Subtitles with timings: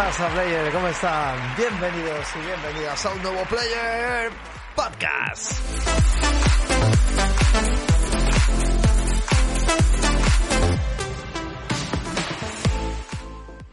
[0.00, 0.72] ¿Qué pasa, player?
[0.72, 1.56] ¿Cómo están?
[1.58, 4.32] Bienvenidos y bienvenidas a un nuevo Player
[4.74, 5.60] Podcast.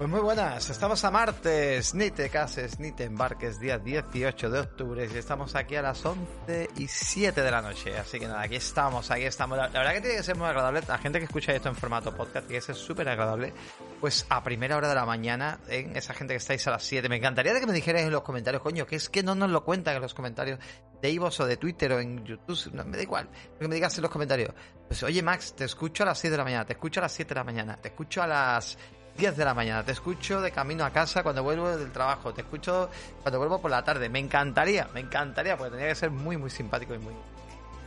[0.08, 5.05] Muy buenas, estamos a martes, ni te cases ni te embarques, día 18 de octubre,
[5.14, 8.55] y estamos aquí a las 11 y 7 de la noche, así que nada, aquí
[8.55, 9.58] estamos, aquí estamos.
[9.58, 11.76] La, la verdad que tiene que ser muy agradable, la gente que escucha esto en
[11.76, 13.54] formato podcast, tiene que ser súper agradable,
[14.00, 17.09] pues a primera hora de la mañana, en esa gente que estáis a las 7,
[17.09, 19.66] me encantaría que me dijerais en los comentarios, coño, que es que no nos lo
[19.66, 20.58] cuentan en los comentarios
[21.02, 23.98] de Ivos o de Twitter o en YouTube, no me da igual, que me digas
[23.98, 24.53] en los comentarios,
[24.88, 27.12] pues oye Max, te escucho a las 6 de la mañana, te escucho a las
[27.12, 28.78] 7 de la mañana, te escucho a las
[29.17, 32.41] 10 de la mañana, te escucho de camino a casa cuando vuelvo del trabajo, te
[32.41, 32.89] escucho
[33.23, 34.09] cuando vuelvo por la tarde.
[34.09, 37.14] Me encantaría, me encantaría, porque tendría que ser muy, muy simpático y muy,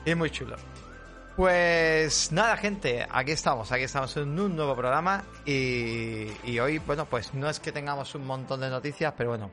[0.05, 0.57] y muy chulo.
[1.37, 7.33] Pues nada, gente, aquí estamos, aquí estamos en un nuevo programa y, hoy, bueno, pues
[7.33, 9.53] no es que tengamos un montón de noticias, pero bueno,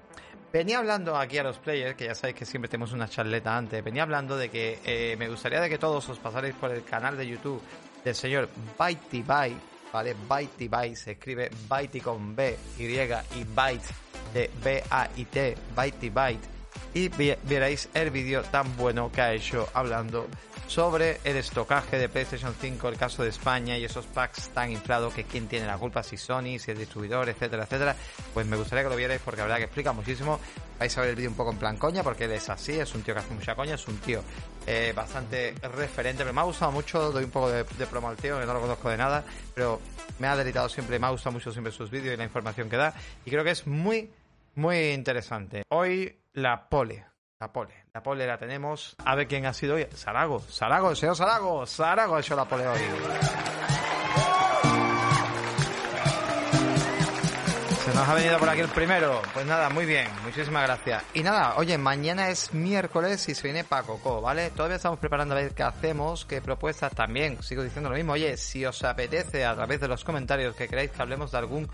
[0.51, 3.83] venía hablando aquí a los players, que ya sabéis que siempre tenemos una charleta antes,
[3.83, 7.15] venía hablando de que eh, me gustaría de que todos os pasarais por el canal
[7.15, 7.61] de YouTube
[8.03, 9.23] del señor Byte
[9.91, 10.15] ¿vale?
[10.27, 13.85] Byte se escribe Byte con B, Y y Byte
[14.33, 16.47] de B-A-I-T, Byte Byte.
[16.93, 20.27] Y veréis el vídeo tan bueno que ha hecho hablando
[20.67, 25.13] sobre el estocaje de PlayStation 5, el caso de España y esos packs tan inflados
[25.13, 27.95] que quién tiene la culpa, si Sony, si el distribuidor, etcétera, etcétera.
[28.33, 30.39] Pues me gustaría que lo vierais porque la verdad que explica muchísimo.
[30.77, 32.93] Vais a ver el vídeo un poco en plan coña porque él es así, es
[32.93, 34.21] un tío que hace mucha coña, es un tío
[34.67, 38.17] eh, bastante referente, pero me ha gustado mucho, doy un poco de, de promo al
[38.17, 39.23] tío, que no lo conozco de nada,
[39.55, 39.79] pero
[40.19, 42.77] me ha deleitado siempre, me ha gustado mucho siempre sus vídeos y la información que
[42.77, 42.93] da
[43.25, 44.11] y creo que es muy,
[44.55, 45.63] muy interesante.
[45.69, 47.05] Hoy la pole,
[47.39, 47.85] la pole.
[47.93, 48.95] La pole la tenemos.
[49.03, 49.87] A ver quién ha sido hoy.
[49.93, 50.39] Sarago.
[50.39, 51.65] Sarago, el señor Sarago.
[51.65, 52.79] Sarago ha hecho la pole hoy.
[57.85, 59.21] Se nos ha venido por aquí el primero.
[59.33, 60.07] Pues nada, muy bien.
[60.23, 61.03] Muchísimas gracias.
[61.13, 64.49] Y nada, oye, mañana es miércoles y se viene Pacoco, ¿vale?
[64.49, 67.41] Todavía estamos preparando a ver qué hacemos, qué propuestas también.
[67.43, 68.13] Sigo diciendo lo mismo.
[68.13, 71.69] Oye, si os apetece a través de los comentarios que queráis que hablemos de algún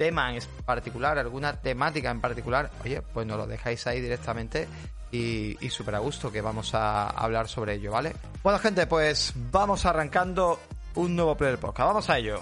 [0.00, 4.66] tema en particular, alguna temática en particular, oye, pues nos lo dejáis ahí directamente
[5.12, 8.16] y, y súper a gusto que vamos a hablar sobre ello, ¿vale?
[8.42, 10.58] Bueno, gente, pues vamos arrancando
[10.94, 11.86] un nuevo Player Podcast.
[11.86, 12.40] Vamos a ello.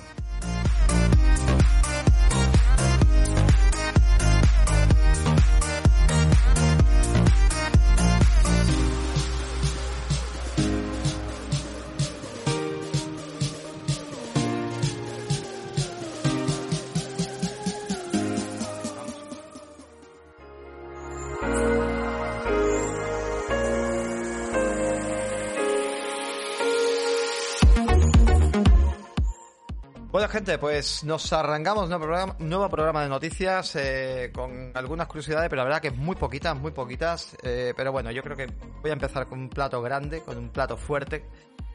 [30.61, 35.61] Pues nos arrancamos un nuevo programa, nuevo programa de noticias eh, con algunas curiosidades, pero
[35.61, 37.37] la verdad que muy poquitas, muy poquitas.
[37.45, 38.47] Eh, pero bueno, yo creo que
[38.83, 41.25] voy a empezar con un plato grande, con un plato fuerte,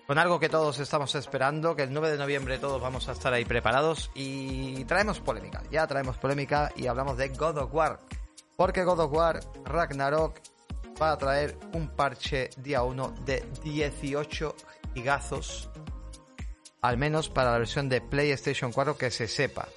[0.06, 3.32] con algo que todos estamos esperando, que el 9 de noviembre todos vamos a estar
[3.32, 5.64] ahí preparados y traemos polémica.
[5.72, 8.02] Ya traemos polémica y hablamos de God of War.
[8.58, 10.42] Porque God of War Ragnarok
[11.02, 14.56] va a traer un parche día 1 de 18
[14.94, 15.70] gigazos
[16.84, 19.70] al menos para la versión de PlayStation 4 que se sepa.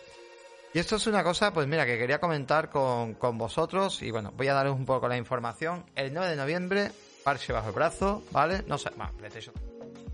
[0.75, 4.33] Y esto es una cosa, pues mira, que quería comentar con, con vosotros y bueno,
[4.37, 5.87] voy a daros un poco la información.
[5.95, 6.91] El 9 de noviembre,
[7.23, 8.65] parche bajo el brazo, ¿vale?
[8.67, 9.55] No sé, bueno, PlayStation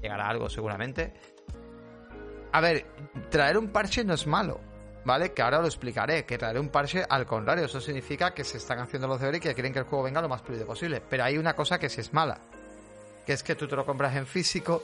[0.02, 1.14] llegará algo seguramente.
[2.52, 2.84] A ver,
[3.31, 4.60] traer un parche no es malo,
[5.06, 5.32] ¿vale?
[5.32, 8.81] Que ahora lo explicaré, que traer un parche al contrario, eso significa que se están
[8.81, 11.00] haciendo los deberes y que quieren que el juego venga lo más fluido posible.
[11.08, 12.38] Pero hay una cosa que sí es mala,
[13.25, 14.82] que es que tú te lo compras en físico,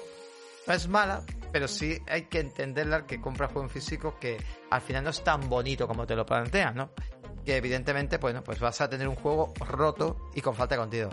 [0.66, 1.22] no es mala,
[1.53, 4.38] pero sí hay que entenderla que compra juego en físico que
[4.70, 6.91] al final no es tan bonito como te lo plantean, ¿no?
[7.45, 11.10] Que evidentemente, bueno, pues vas a tener un juego roto y con falta de contenido.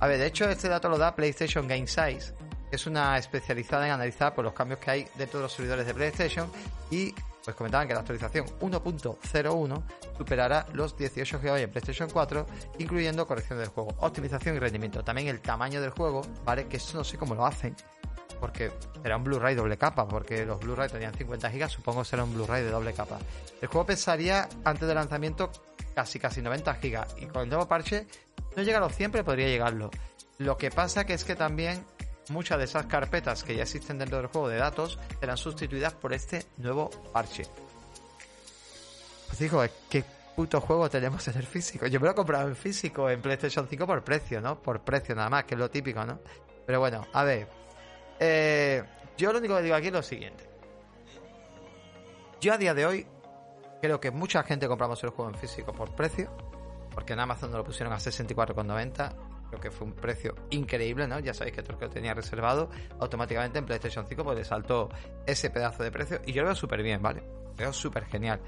[0.00, 2.34] A ver, de hecho este dato lo da PlayStation Game Size,
[2.70, 5.86] que es una especializada en analizar por los cambios que hay dentro de los servidores
[5.86, 6.50] de PlayStation
[6.90, 7.14] y
[7.48, 9.82] pues comentaban que la actualización 1.01
[10.18, 12.46] superará los 18 GB en PlayStation 4,
[12.78, 15.02] incluyendo corrección del juego, optimización y rendimiento.
[15.02, 16.66] También el tamaño del juego, ¿vale?
[16.66, 17.74] Que eso no sé cómo lo hacen,
[18.38, 18.70] porque
[19.02, 22.34] será un Blu-ray doble capa, porque los Blu-ray tenían 50 gigas, supongo que será un
[22.34, 23.18] Blu-ray de doble capa.
[23.60, 25.50] El juego pesaría antes del lanzamiento
[25.94, 28.06] casi casi 90 gigas y con el nuevo parche
[28.56, 29.90] no llega a los 100, pero podría llegarlo.
[30.38, 31.84] Lo que pasa que es que también
[32.30, 36.12] muchas de esas carpetas que ya existen dentro del juego de datos serán sustituidas por
[36.12, 37.44] este nuevo parche.
[39.30, 40.04] Os digo, ¿qué
[40.36, 41.86] puto juego tenemos en el físico?
[41.86, 44.60] Yo me lo he comprado en físico en PlayStation 5 por precio, ¿no?
[44.60, 46.20] Por precio nada más, que es lo típico, ¿no?
[46.66, 47.48] Pero bueno, a ver,
[48.20, 48.82] eh,
[49.16, 50.44] yo lo único que digo aquí es lo siguiente.
[52.40, 53.06] Yo a día de hoy
[53.80, 56.30] Creo que mucha gente compramos el juego en físico por precio,
[56.92, 59.14] porque en Amazon lo pusieron a 64,90.
[59.48, 61.20] Creo que fue un precio increíble, ¿no?
[61.20, 64.90] Ya sabéis que todo lo tenía reservado automáticamente en PlayStation 5, pues le saltó
[65.26, 66.20] ese pedazo de precio.
[66.26, 67.22] Y yo lo veo súper bien, ¿vale?
[67.22, 68.40] Lo veo súper genial.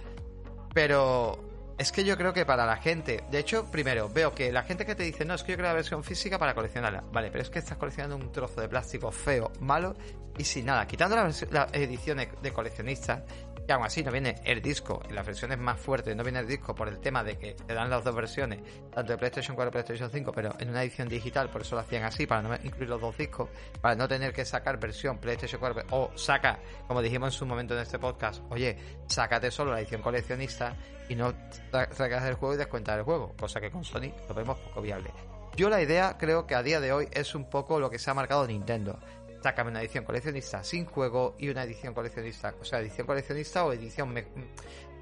[0.75, 1.50] Pero
[1.81, 4.85] es que yo creo que para la gente, de hecho, primero, veo que la gente
[4.85, 7.03] que te dice, no, es que yo quiero la versión física para coleccionarla.
[7.11, 9.97] Vale, pero es que estás coleccionando un trozo de plástico feo, malo
[10.37, 10.87] y sin nada.
[10.87, 13.23] Quitando las la ediciones de coleccionistas,
[13.71, 16.49] y aún así no viene el disco, en las versiones más fuertes no viene el
[16.49, 18.59] disco por el tema de que te dan las dos versiones,
[18.93, 21.83] tanto de PlayStation 4 y PlayStation 5, pero en una edición digital, por eso lo
[21.83, 23.49] hacían así, para no incluir los dos discos,
[23.81, 26.59] para no tener que sacar versión PlayStation 4 o saca,
[26.89, 28.77] como dijimos en su momento en este podcast, oye,
[29.07, 30.75] sácate solo la edición coleccionista
[31.09, 31.33] y no
[31.71, 35.13] sacas el juego y descuentas el juego, cosa que con Sony lo vemos poco viable.
[35.57, 38.11] Yo la idea creo que a día de hoy es un poco lo que se
[38.11, 38.99] ha marcado Nintendo
[39.43, 43.73] sácame una edición coleccionista sin juego y una edición coleccionista, o sea, edición coleccionista o
[43.73, 44.15] edición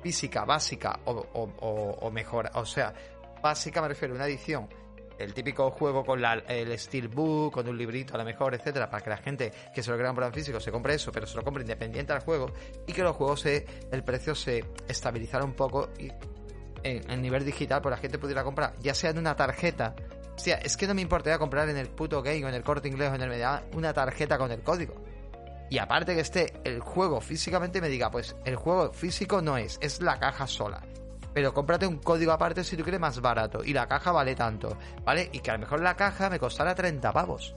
[0.03, 2.93] física básica o, mejor, o sea,
[3.43, 4.69] básica me refiero a una edición
[5.19, 9.03] el típico juego con la, el steelbook, con un librito a lo mejor, etcétera, para
[9.03, 11.43] que la gente que se lo crea en físico se compre eso, pero se lo
[11.43, 12.53] compre independiente al juego
[12.87, 16.09] y que los juegos se, el precio se estabilizara un poco y
[16.85, 19.97] en, en nivel digital, pues la gente pudiera comprar, ya sea en una tarjeta
[20.39, 22.87] Hostia, es que no me importaría comprar en el puto game o en el corte
[22.87, 24.95] inglés o en el media una tarjeta con el código.
[25.69, 29.81] Y aparte que esté el juego físicamente me diga, pues el juego físico no es,
[29.83, 30.81] es la caja sola.
[31.35, 33.65] Pero cómprate un código aparte si tú quieres más barato.
[33.65, 35.29] Y la caja vale tanto, ¿vale?
[35.33, 37.57] Y que a lo mejor la caja me costará 30 pavos.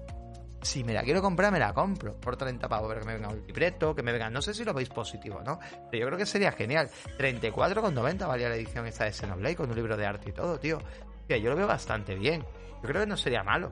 [0.64, 2.88] Si me la quiero comprar, me la compro por 30 pavos.
[2.90, 4.32] Pero que me venga un libreto, que me venga.
[4.32, 5.60] No sé si lo veis positivo, ¿no?
[5.92, 6.90] Pero yo creo que sería genial.
[7.20, 10.80] 34,90 valía la edición esta de Xenoblade con un libro de arte y todo, tío.
[11.28, 12.44] Que yo lo veo bastante bien.
[12.82, 13.72] Yo creo que no sería malo.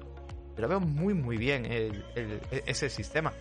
[0.55, 1.65] Pero veo muy, muy bien
[2.65, 3.33] ese sistema.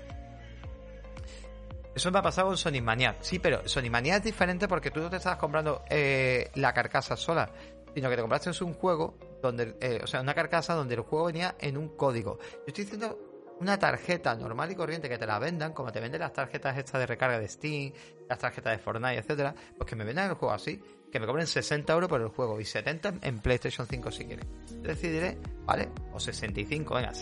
[1.94, 3.17] Eso me ha pasado con Sonic Mania.
[3.20, 7.17] Sí, pero Sonic Mania es diferente porque tú no te estabas comprando eh, la carcasa
[7.17, 7.50] sola,
[7.93, 11.26] sino que te compraste un juego donde, eh, o sea, una carcasa donde el juego
[11.26, 12.38] venía en un código.
[12.41, 13.19] Yo estoy diciendo
[13.60, 17.00] una tarjeta normal y corriente que te la vendan, como te venden las tarjetas estas
[17.00, 17.93] de recarga de Steam,
[18.28, 21.46] las tarjetas de Fortnite, etcétera, pues que me vendan el juego así que me cobren
[21.46, 24.46] 60 euros por el juego y 70 en PlayStation 5 si quieren.
[24.82, 25.90] Decidiré, ¿vale?
[26.12, 27.12] O 65, venga,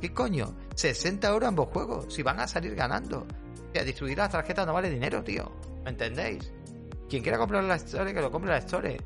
[0.00, 0.54] ¿qué coño?
[0.74, 3.20] 60 euros ambos juegos, si van a salir ganando.
[3.20, 5.50] O sea, distribuir las tarjetas no vale dinero, tío.
[5.84, 6.52] ¿Me entendéis?
[7.08, 8.96] Quien quiera comprar la Store, que lo compre la Store.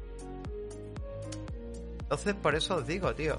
[2.01, 3.39] Entonces, por eso os digo, tío.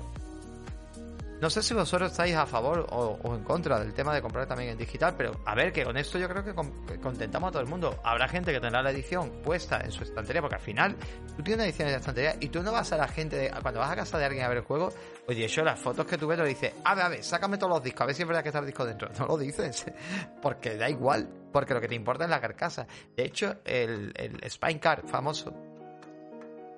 [1.42, 4.72] No sé si vosotros estáis a favor o, en contra del tema de comprar también
[4.72, 6.54] en digital, pero a ver, que con esto yo creo que,
[7.00, 7.98] contentamos a todo el mundo.
[8.04, 10.98] Habrá gente que tendrá la edición puesta en su estantería, porque al final
[11.38, 13.80] tú tienes una edición en la estantería y tú no vas a la gente, cuando
[13.80, 14.90] vas a casa de alguien a ver el juego,
[15.28, 17.72] oye, yo las fotos que tú ves lo dices, a ver, a ver, sácame todos
[17.72, 19.10] los discos, a ver si es que está el disco dentro.
[19.20, 19.86] No lo dices,
[20.42, 22.86] porque da igual, porque lo que te importa es la carcasa.
[23.16, 25.54] De hecho, el, el Spine Card famoso,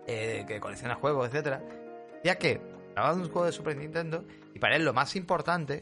[0.07, 1.61] eh, que colecciona juegos, etcétera,
[2.23, 2.61] ya que
[2.95, 4.23] hablaba de un juego de Super Nintendo
[4.53, 5.81] y para él lo más importante,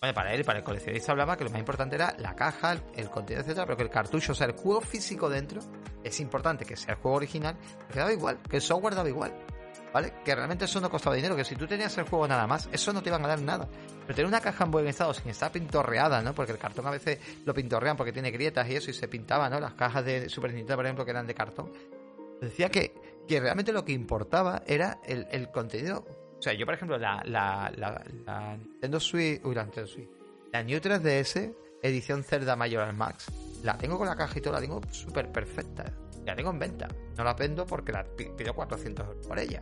[0.00, 2.72] bueno, para él y para el coleccionista hablaba que lo más importante era la caja,
[2.94, 5.60] el, contenido, etcétera, pero que el cartucho, o sea, el juego físico dentro,
[6.02, 7.56] es importante que sea el juego original,
[7.92, 9.32] que daba igual, que el software daba igual.
[9.92, 10.14] ¿Vale?
[10.24, 12.92] Que realmente eso no costaba dinero, que si tú tenías el juego nada más, eso
[12.92, 13.68] no te iban a dar nada.
[14.02, 16.32] Pero tener una caja en buen estado, sin estar pintorreada, ¿no?
[16.32, 19.50] Porque el cartón a veces lo pintorrean porque tiene grietas y eso, y se pintaba,
[19.50, 19.58] ¿no?
[19.58, 21.72] Las cajas de Super Nintendo, por ejemplo, que eran de cartón.
[22.40, 22.94] Decía que,
[23.26, 26.06] que realmente lo que importaba era el, el contenido
[26.40, 29.44] o sea, yo, por ejemplo, la, la, la, Nintendo Switch.
[29.44, 30.08] Uy, la Nintendo Switch.
[30.50, 33.26] La New 3DS, edición Zelda Major Max.
[33.62, 35.84] La tengo con la caja y todo, la tengo súper perfecta.
[36.24, 36.88] La tengo en venta.
[37.18, 39.60] No la vendo porque la pido 400 euros por ella.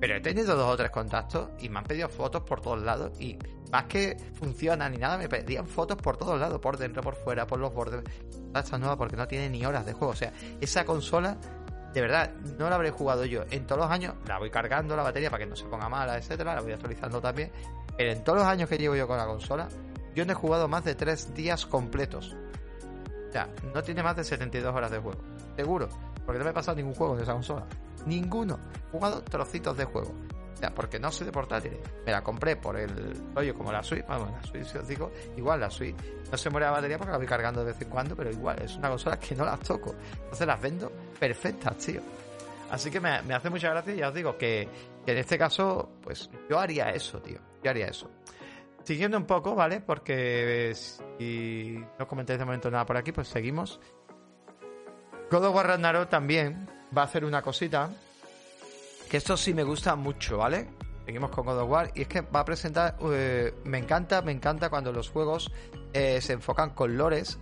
[0.00, 3.12] Pero he tenido dos o tres contactos y me han pedido fotos por todos lados.
[3.20, 3.38] Y
[3.70, 7.46] más que funciona ni nada, me pedían fotos por todos lados, por dentro, por fuera,
[7.46, 8.02] por los bordes.
[8.56, 10.14] Esta nueva porque no tiene ni horas de juego.
[10.14, 11.38] O sea, esa consola
[11.98, 13.42] de verdad, no la habré jugado yo.
[13.50, 16.16] En todos los años la voy cargando la batería para que no se ponga mala,
[16.16, 17.50] etcétera, la voy actualizando también.
[17.96, 19.68] Pero en todos los años que llevo yo con la consola,
[20.14, 22.36] yo no he jugado más de tres días completos.
[23.28, 25.20] O sea, no tiene más de 72 horas de juego.
[25.56, 25.88] Seguro.
[26.24, 27.66] Porque no me he pasado ningún juego de esa consola.
[28.06, 28.60] Ninguno.
[28.86, 30.14] He jugado trocitos de juego.
[30.74, 31.78] Porque no soy de portátiles.
[32.04, 34.06] Me la compré por el rollo como la Switch.
[34.06, 35.96] Bueno, la Switch, si os digo, igual la Switch
[36.30, 38.60] no se muere la batería porque la voy cargando de vez en cuando, pero igual,
[38.62, 39.94] es una consola que no las toco.
[40.12, 42.00] Entonces las vendo perfectas, tío.
[42.70, 44.68] Así que me, hace mucha gracia y ya os digo que,
[45.04, 47.40] que, en este caso, pues yo haría eso, tío.
[47.62, 48.10] Yo haría eso.
[48.84, 49.80] Siguiendo un poco, ¿vale?
[49.80, 53.80] Porque si no comentáis de momento nada por aquí, pues seguimos.
[55.30, 57.90] God of War Ragnarok también va a hacer una cosita
[59.08, 60.68] que esto sí me gusta mucho, ¿vale?
[61.04, 64.32] Seguimos con God of War y es que va a presentar, eh, me encanta, me
[64.32, 65.50] encanta cuando los juegos
[65.92, 67.38] eh, se enfocan con lores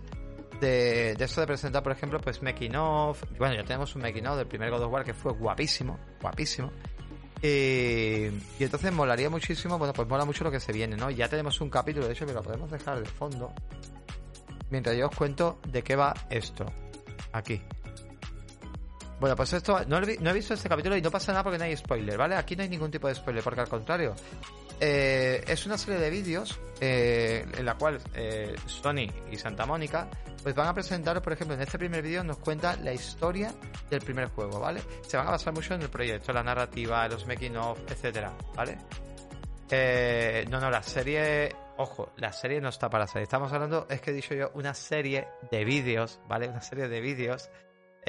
[0.61, 2.71] de, de eso de presentar, por ejemplo, pues making.
[2.71, 6.71] Bueno, ya tenemos un making del primer God of War que fue guapísimo, guapísimo.
[7.41, 11.09] y entonces molaría muchísimo, bueno, pues mola mucho lo que se viene, ¿no?
[11.11, 13.53] Ya tenemos un capítulo, de hecho, que lo podemos dejar de fondo.
[14.69, 16.65] Mientras yo os cuento de qué va esto.
[17.33, 17.61] Aquí.
[19.19, 21.75] Bueno, pues esto, no, he visto este capítulo y no pasa nada porque no hay
[21.75, 22.35] spoiler, ¿vale?
[22.35, 24.13] Aquí no hay ningún tipo de spoiler, porque al contrario,
[24.79, 30.07] eh, es una serie de vídeos eh, en la cual eh, Sony y Santa Mónica
[30.43, 33.51] pues van a presentar, por ejemplo, en este primer vídeo nos cuenta la historia
[33.89, 34.81] del primer juego, ¿vale?
[35.07, 38.77] Se van a basar mucho en el proyecto, la narrativa, los making of, etcétera, ¿vale?
[40.49, 43.23] no, no, la serie, ojo, la serie no está para salir.
[43.23, 46.47] Estamos hablando, es que he dicho yo, una serie de vídeos, ¿vale?
[46.47, 47.49] Una serie de vídeos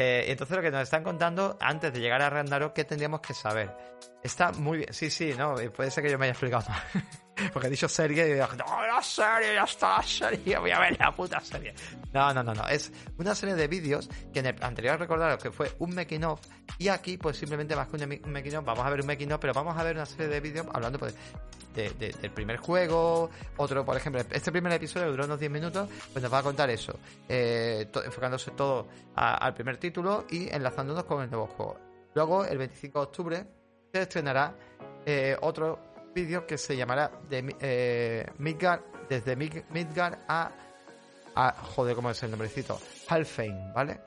[0.00, 3.34] eh, entonces lo que nos están contando antes de llegar a Ragnarok, ¿qué tendríamos que
[3.34, 3.74] saber?
[4.22, 4.92] Está muy bien.
[4.92, 6.82] Sí, sí, no, puede ser que yo me haya explicado mal.
[7.52, 10.80] Porque he dicho serie y digo, no, la serie, ya está la serie, voy a
[10.80, 11.72] ver la puta serie.
[12.12, 12.66] No, no, no, no.
[12.66, 16.40] Es una serie de vídeos que en el anterior recordaros que fue un making of
[16.78, 19.40] y aquí pues simplemente más que un making of, vamos a ver un making of,
[19.40, 21.14] pero vamos a ver una serie de vídeos hablando pues
[21.74, 26.32] del primer juego, otro, por ejemplo, este primer episodio duró unos 10 minutos, pues nos
[26.32, 26.98] va a contar eso,
[27.28, 31.78] eh, enfocándose todo al primer título y enlazándonos con el nuevo juego.
[32.14, 33.46] Luego, el 25 de octubre,
[33.92, 34.54] se estrenará
[35.06, 35.78] eh, otro
[36.14, 40.50] vídeo que se llamará de, eh, Midgard, desde Midgard a,
[41.34, 42.78] a, joder, ¿cómo es el nombrecito?
[43.08, 44.00] Halfheim, ¿vale?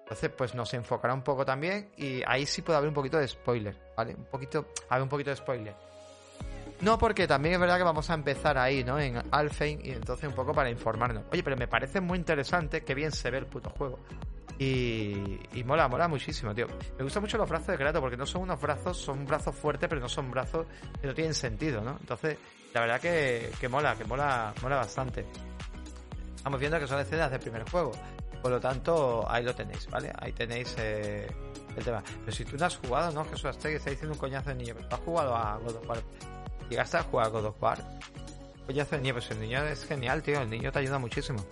[0.00, 3.26] Entonces, pues nos enfocará un poco también y ahí sí puede haber un poquito de
[3.26, 4.14] spoiler, ¿vale?
[4.14, 5.74] Un poquito, haber un poquito de spoiler.
[6.80, 9.00] No, porque también es verdad que vamos a empezar ahí, ¿no?
[9.00, 11.24] En Alfheim y entonces un poco para informarnos.
[11.32, 13.98] Oye, pero me parece muy interesante que bien se ve el puto juego.
[14.58, 16.66] Y, mola, mola muchísimo, tío.
[16.96, 19.88] Me gustan mucho los brazos de Kratos porque no son unos brazos, son brazos fuertes,
[19.88, 20.66] pero no son brazos
[21.00, 21.96] que no tienen sentido, ¿no?
[22.00, 22.38] Entonces,
[22.72, 25.26] la verdad que, que mola, que mola, mola bastante.
[26.36, 27.92] Estamos viendo que son escenas del primer juego.
[28.42, 30.12] Por lo tanto, ahí lo tenéis, ¿vale?
[30.18, 31.26] Ahí tenéis eh,
[31.76, 32.02] el tema.
[32.20, 33.24] Pero si tú no has jugado, ¿no?
[33.24, 34.74] Jesús que está diciendo un coñazo de niño.
[34.90, 36.02] Has jugado a God of War.
[36.68, 37.82] ¿Llegaste a jugar a God of War?
[38.66, 40.40] Pues ya niño, pues el niño es genial, tío.
[40.42, 41.44] El niño te ayuda muchísimo.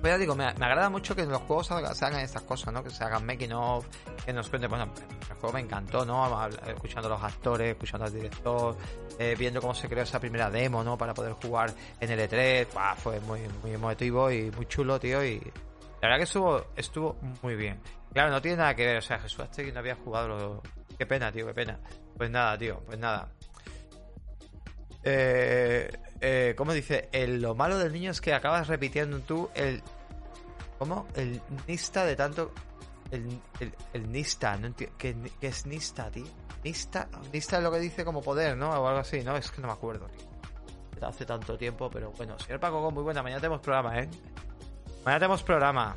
[0.00, 2.82] Pues ya digo, me, agrada mucho que en los juegos se hagan estas cosas, ¿no?
[2.82, 3.86] Que se hagan making of,
[4.24, 4.90] que nos cuenten, bueno,
[5.28, 6.48] el juego me encantó, ¿no?
[6.66, 8.76] Escuchando a los actores, escuchando al director,
[9.18, 10.96] eh, viendo cómo se creó esa primera demo, ¿no?
[10.96, 12.66] Para poder jugar en el E3,
[12.96, 15.38] fue muy, muy emotivo y muy chulo, tío, y
[16.00, 17.78] la verdad que estuvo, estuvo muy bien.
[18.14, 20.62] Claro, no tiene nada que ver, o sea, Jesús que no había jugado,
[20.96, 21.78] qué pena, tío, qué pena.
[22.16, 23.28] Pues nada, tío, pues nada.
[25.02, 25.90] Eh,
[26.20, 27.08] eh, ¿Cómo dice?
[27.28, 29.82] lo malo del niño es que acabas repitiendo tú el.
[30.78, 31.06] ¿Cómo?
[31.14, 32.52] El nista de tanto.
[33.10, 33.40] El,
[33.92, 34.96] el, nista, no entiendo.
[34.98, 36.26] ¿Qué, es nista, tío?
[36.62, 38.70] Nista, nista es lo que dice como poder, ¿no?
[38.70, 39.36] O algo así, ¿no?
[39.36, 40.06] Es que no me acuerdo.
[41.00, 42.38] Hace tanto tiempo, pero bueno.
[42.38, 43.22] Señor Paco, muy buena.
[43.22, 44.08] Mañana tenemos programa, ¿eh?
[45.04, 45.96] Mañana tenemos programa.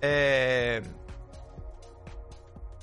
[0.00, 0.82] Eh.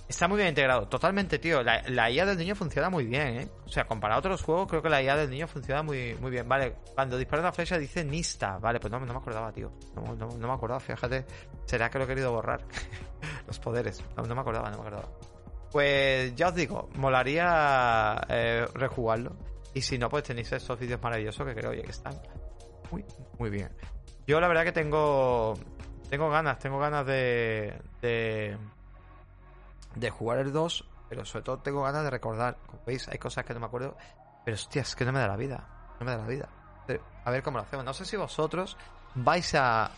[0.07, 1.63] Está muy bien integrado, totalmente, tío.
[1.63, 3.47] La, IA del niño funciona muy bien, ¿eh?
[3.65, 6.29] O sea, comparado a otros juegos, creo que la IA del niño funciona muy, muy
[6.29, 6.47] bien.
[6.47, 8.59] Vale, cuando dispara una flecha dice Nista.
[8.59, 9.71] Vale, pues no, no me acordaba, tío.
[9.95, 11.25] No, no, me acordaba, fíjate.
[11.65, 12.61] Será que lo he querido borrar.
[13.47, 14.03] Los poderes.
[14.15, 15.09] No, me acordaba, no me acordaba.
[15.71, 19.35] Pues ya os digo, molaría eh, rejugarlo.
[19.73, 22.13] Y si no, pues tenéis estos vídeos maravillosos que creo oye, que están
[22.91, 23.03] muy,
[23.39, 23.69] muy bien.
[24.27, 25.55] Yo la verdad que tengo.
[26.09, 28.55] Tengo ganas, tengo ganas de de
[30.09, 32.57] jugar el 2, pero sobre todo tengo ganas de recordar.
[32.65, 33.95] Como veis, hay cosas que no me acuerdo,
[34.43, 35.67] pero hostia, es que no me da la vida.
[35.99, 36.49] No me da la vida.
[37.23, 37.85] A ver cómo lo hacemos.
[37.85, 38.77] No sé si vosotros
[39.15, 39.89] vais a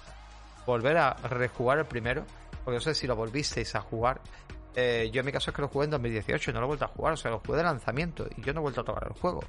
[0.65, 2.23] volver a rejugar el primero,
[2.63, 4.21] porque no sé si lo volvisteis a jugar.
[4.75, 6.67] Eh, yo en mi caso es que lo jugué en 2018 y no lo he
[6.67, 8.83] vuelto a jugar, o sea, lo jugué de lanzamiento y yo no he vuelto a
[8.83, 9.43] tocar el juego.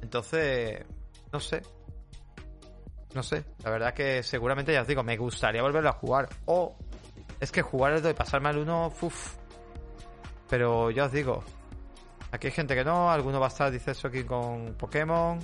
[0.00, 0.84] Entonces,
[1.32, 1.62] no sé.
[3.14, 6.28] No sé, la verdad que seguramente ya os digo, me gustaría volverlo a jugar.
[6.44, 6.76] O
[7.40, 9.37] es que jugar el 2 y pasarme al 1, uff,
[10.48, 11.44] pero ya os digo,
[12.32, 15.38] aquí hay gente que no, alguno va a estar, dice eso aquí con Pokémon.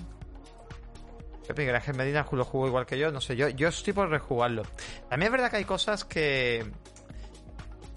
[1.57, 4.63] Miguel Ángel Medina lo jugó igual que yo, no sé, yo, yo estoy por rejugarlo.
[5.11, 6.65] También es verdad que hay cosas que.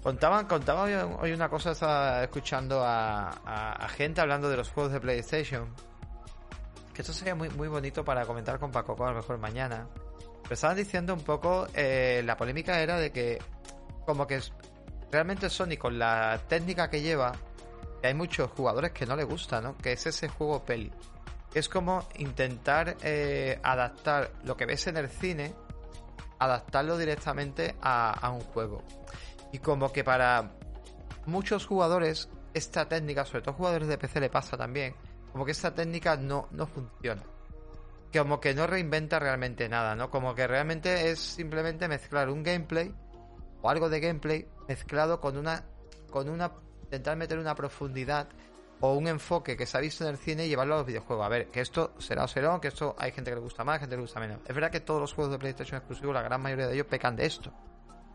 [0.02, 0.84] Contaban, contaba
[1.20, 5.74] hoy una cosa, estaba escuchando a, gente hablando de los juegos de PlayStation.
[6.94, 9.88] Que esto sería muy, muy bonito para comentar con Paco, a lo mejor mañana.
[10.42, 13.38] Pero estaban diciendo un poco, eh, la polémica era de que
[14.06, 14.40] como que
[15.10, 17.32] realmente Sony con la técnica que lleva,
[18.02, 19.76] hay muchos jugadores que no le gusta, ¿no?
[19.76, 20.92] Que es ese juego peli.
[21.54, 25.54] Es como intentar eh, adaptar lo que ves en el cine,
[26.38, 28.84] adaptarlo directamente a, un juego.
[29.52, 30.52] Y como que para
[31.26, 34.94] muchos jugadores esta técnica, sobre todo jugadores de PC le pasa también,
[35.32, 37.22] como que esta técnica no, no funciona.
[38.12, 40.10] como que no reinventa realmente nada, ¿no?
[40.10, 42.94] Como que realmente es simplemente mezclar un gameplay
[43.62, 45.64] o algo de gameplay mezclado con una
[46.10, 46.52] con una
[46.84, 48.28] intentar meter una profundidad
[48.80, 51.26] o un enfoque que se ha visto en el cine y llevarlo a los videojuegos.
[51.26, 53.80] A ver, que esto será o será, que esto hay gente que le gusta más,
[53.80, 54.38] gente que le gusta menos.
[54.46, 57.16] Es verdad que todos los juegos de PlayStation exclusivos, la gran mayoría de ellos pecan
[57.16, 57.52] de esto.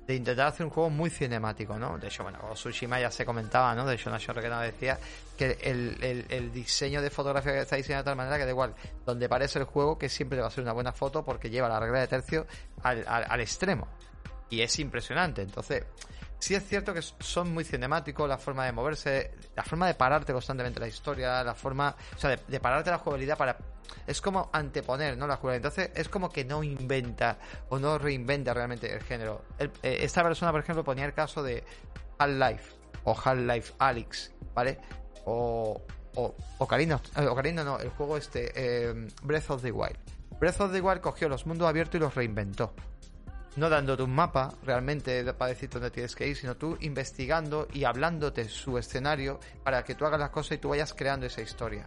[0.08, 1.98] De intentar hacer un juego muy cinemático, ¿no?
[1.98, 3.86] De hecho, bueno, Tsushima ya se comentaba, ¿no?
[3.86, 5.00] De hecho, Nation que decía
[5.38, 8.74] que el, el, diseño de fotografía que está diseñado de tal manera que da igual
[9.06, 11.80] donde parece el juego, que siempre va a ser una buena foto porque lleva la
[11.80, 12.46] regla de tercio
[12.82, 13.88] al, al, al extremo.
[14.54, 15.42] Y es impresionante.
[15.42, 15.84] Entonces,
[16.44, 20.34] Sí es cierto que son muy cinemáticos, la forma de moverse, la forma de pararte
[20.34, 23.56] constantemente la historia, la forma, o sea, de, pararte la jugabilidad para...
[24.06, 25.26] Es como anteponer, ¿no?
[25.26, 25.72] La jugabilidad.
[25.72, 27.38] Entonces es como que no inventa
[27.70, 29.46] o no reinventa realmente el género.
[29.58, 29.70] Eh,
[30.02, 31.64] esta persona, por ejemplo, ponía el caso de
[32.18, 32.74] Half-Life
[33.06, 34.80] o Half-Life Alyx, ¿vale?
[35.24, 35.82] O,
[36.16, 39.98] o Ocarina, eh, Ocarina no, el juego este, eh, Breath of the Wild.
[40.42, 42.74] Breath of the Wild cogió los mundos abiertos y los reinventó
[43.56, 47.84] no dándote un mapa realmente para decir dónde tienes que ir, sino tú investigando y
[47.84, 51.86] hablándote su escenario para que tú hagas las cosas y tú vayas creando esa historia.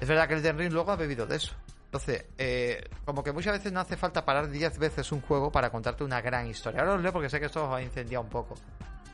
[0.00, 1.54] Es verdad que el Den Ring luego ha bebido de eso.
[1.86, 5.70] Entonces, eh, como que muchas veces no hace falta parar 10 veces un juego para
[5.70, 6.80] contarte una gran historia.
[6.80, 8.54] Ahora os leo porque sé que esto os ha incendiado un poco.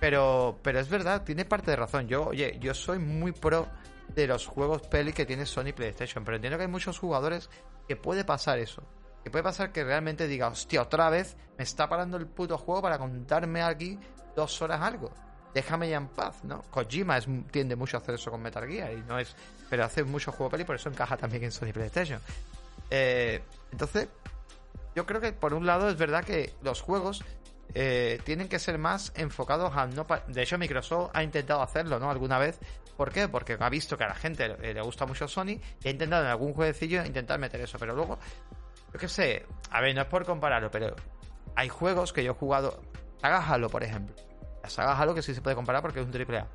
[0.00, 2.08] Pero, pero es verdad, tiene parte de razón.
[2.08, 3.68] Yo, oye, yo soy muy pro
[4.14, 7.48] de los juegos peli que tiene Sony PlayStation, pero entiendo que hay muchos jugadores
[7.86, 8.82] que puede pasar eso
[9.24, 12.82] que puede pasar que realmente diga, hostia, otra vez me está parando el puto juego
[12.82, 13.98] para contarme aquí
[14.36, 15.10] dos horas algo.
[15.54, 16.62] Déjame ya en paz, ¿no?
[16.70, 17.18] Kojima
[17.50, 19.34] tiende mucho a hacer eso con Metal Gear y no es.
[19.70, 22.20] Pero hace mucho juego peli, por eso encaja también en Sony PlayStation.
[22.90, 23.40] Eh,
[23.72, 24.08] entonces,
[24.94, 27.24] yo creo que por un lado es verdad que los juegos
[27.72, 30.06] eh, tienen que ser más enfocados a no.
[30.28, 32.10] De hecho, Microsoft ha intentado hacerlo, ¿no?
[32.10, 32.58] Alguna vez.
[32.96, 33.26] ¿Por qué?
[33.26, 36.30] Porque ha visto que a la gente le, gusta mucho Sony y ha intentado en
[36.30, 37.76] algún jueguecillo intentar meter eso.
[37.78, 38.18] Pero luego
[38.94, 40.94] yo qué sé, a ver, no es por compararlo, pero
[41.56, 42.80] hay juegos que yo he jugado.
[43.20, 44.14] Saga Halo, por ejemplo.
[44.62, 46.46] La saga Halo que sí se puede comparar porque es un triple A.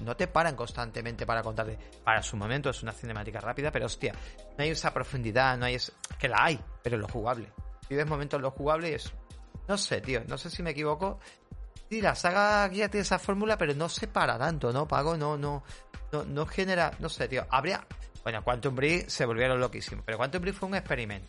[0.00, 1.78] No te paran constantemente para contarte.
[2.02, 4.14] Para su momento es una cinemática rápida, pero hostia,
[4.56, 5.92] no hay esa profundidad, no hay esa...
[6.18, 7.52] Que la hay, pero lo jugable.
[7.90, 9.12] Vives momentos en lo jugable y es.
[9.68, 11.20] No sé, tío, no sé si me equivoco.
[11.90, 14.88] Sí, la saga guía tiene esa fórmula, pero no se para tanto, ¿no?
[14.88, 15.62] Pago, no, no,
[16.10, 16.90] no, no genera.
[17.00, 17.46] No sé, tío.
[17.50, 17.86] Habría.
[18.28, 21.28] Bueno, Quantum Break se volvieron loquísimos, pero Quantum Break fue un experimento.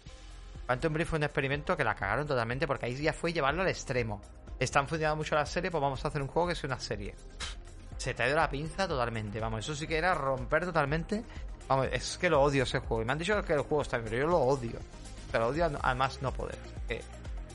[0.65, 3.69] Quantum Break fue un experimento que la cagaron totalmente porque ahí ya fue llevarlo al
[3.69, 4.21] extremo.
[4.59, 7.15] Están funcionando mucho la serie, pues vamos a hacer un juego que sea una serie.
[7.95, 11.23] Se te ha ido la pinza totalmente, vamos, eso sí que era romper totalmente.
[11.69, 13.01] Vamos, es que lo odio ese juego.
[13.01, 14.77] Y me han dicho que el juego está bien, pero yo lo odio.
[15.31, 16.57] Pero lo odio además no poder.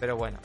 [0.00, 0.38] pero bueno.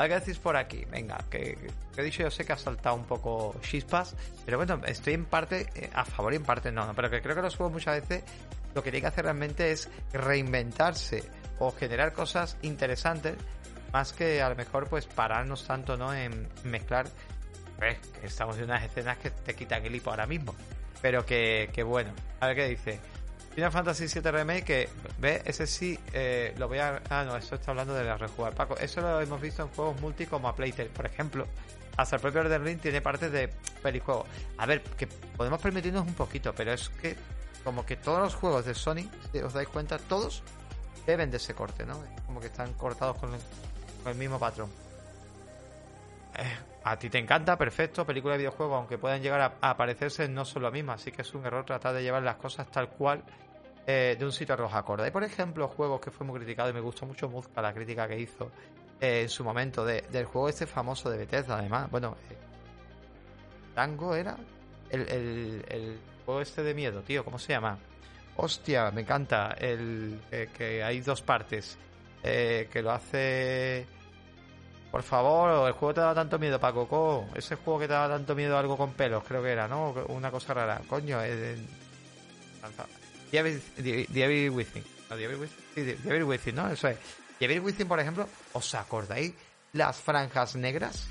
[0.00, 0.82] A ver qué decís por aquí.
[0.90, 1.58] Venga, que,
[1.94, 5.66] he dicho, yo sé que ha saltado un poco chispas, pero bueno, estoy en parte
[5.74, 8.24] eh, a favor y en parte no, Pero que creo que los juegos muchas veces
[8.74, 11.22] lo que tienen que hacer realmente es reinventarse
[11.58, 13.34] o generar cosas interesantes,
[13.92, 17.06] más que a lo mejor pues pararnos tanto no en mezclar.
[17.78, 20.54] que estamos en unas escenas que te quitan el hipo ahora mismo.
[21.02, 23.00] Pero que, que bueno, a ver qué dice.
[23.54, 27.02] Final Fantasy VII Remake, que, ve, ese sí, eh, lo voy a...
[27.10, 28.54] Ah, no, eso está hablando de la rejugar.
[28.54, 31.46] Paco, eso lo hemos visto en juegos multi como a Playtale, por ejemplo.
[31.96, 33.48] Hasta el propio Elden Ring tiene partes de
[33.82, 34.24] pelijuego.
[34.56, 37.16] A ver, que podemos permitirnos un poquito, pero es que
[37.64, 40.42] como que todos los juegos de Sony, si os dais cuenta, todos
[41.06, 42.02] deben de ese corte, ¿no?
[42.26, 43.30] Como que están cortados con
[44.06, 44.70] el, mismo patrón.
[46.38, 50.44] Eh, a ti te encanta, perfecto, película de videojuego, aunque puedan llegar a, aparecerse, no
[50.44, 53.22] son lo mismo, así que es un error tratar de llevar las cosas tal cual
[53.86, 55.04] eh, de un sitio a los acordes.
[55.06, 58.08] Hay, por ejemplo, juegos que fue muy criticado y me gustó mucho Muzka, la crítica
[58.08, 58.50] que hizo
[58.98, 61.90] eh, en su momento del juego este famoso de Bethesda, además.
[61.90, 62.36] Bueno, eh,
[63.74, 64.36] Tango era
[64.88, 67.78] el, el, juego este de miedo, tío, ¿cómo se llama?
[68.36, 70.20] Hostia, me encanta el
[70.56, 71.76] que hay dos partes,
[72.22, 73.86] que lo hace
[74.90, 77.28] por favor, el juego te da tanto miedo, Paco Coco.
[77.34, 79.94] Ese juego que te da tanto miedo algo con pelos, creo que era, ¿no?
[80.08, 80.80] Una cosa rara.
[80.88, 81.58] Coño, es...
[83.30, 84.84] Diablo Within.
[85.08, 86.26] ¿No, Diablo Within?
[86.26, 86.70] Within, ¿no?
[86.70, 86.98] Eso es.
[87.38, 89.32] Diablo Within, por ejemplo, ¿os acordáis
[89.72, 91.06] las franjas negras?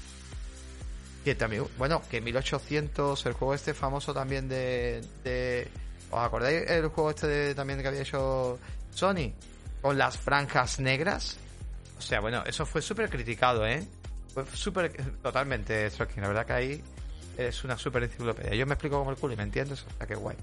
[1.24, 5.68] Que también, bueno, que 1800, el juego este famoso también de, de
[6.12, 8.60] ¿Os acordáis el juego este de, también que había hecho
[8.94, 9.32] Sony?
[9.82, 11.38] Con las franjas negras.
[12.00, 13.86] O sea, bueno, eso fue súper criticado, ¿eh?
[14.34, 14.92] Fue súper...
[15.22, 16.22] Totalmente, Stroking.
[16.22, 16.84] La verdad que ahí
[17.38, 18.56] es una súper enciclopedia.
[18.56, 19.84] Yo me explico como el culo y me entiendes.
[19.84, 20.38] O sea, qué guay.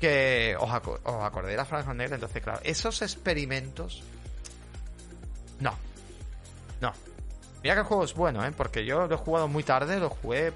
[0.00, 0.70] Que os,
[1.04, 4.02] os acordé de la franja negra, entonces, claro, esos experimentos...
[5.60, 5.72] No.
[6.80, 6.92] No.
[7.62, 8.52] Mira que el juego es bueno, ¿eh?
[8.56, 10.52] Porque yo lo he jugado muy tarde, lo jugué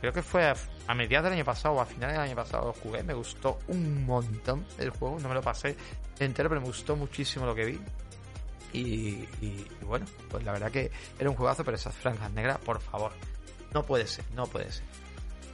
[0.00, 0.44] creo que fue
[0.86, 3.58] a, mediados del año pasado o a finales del año pasado lo jugué, me gustó
[3.68, 5.76] un montón el juego, no me lo pasé
[6.18, 7.80] entero, pero me gustó muchísimo lo que vi.
[8.76, 9.26] Y,
[9.82, 13.12] bueno, pues la verdad que era un juegazo, pero esas franjas negras, por favor,
[13.72, 14.84] no puede ser, no puede ser.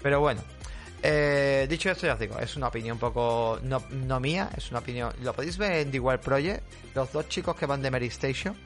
[0.02, 0.42] Pero bueno,
[1.02, 4.70] eh, dicho esto, ya os digo, es una opinión un poco no, no, mía, es
[4.70, 5.12] una opinión.
[5.22, 6.62] Lo podéis ver en The Wild Project,
[6.94, 8.56] los dos chicos que van de Mary Station,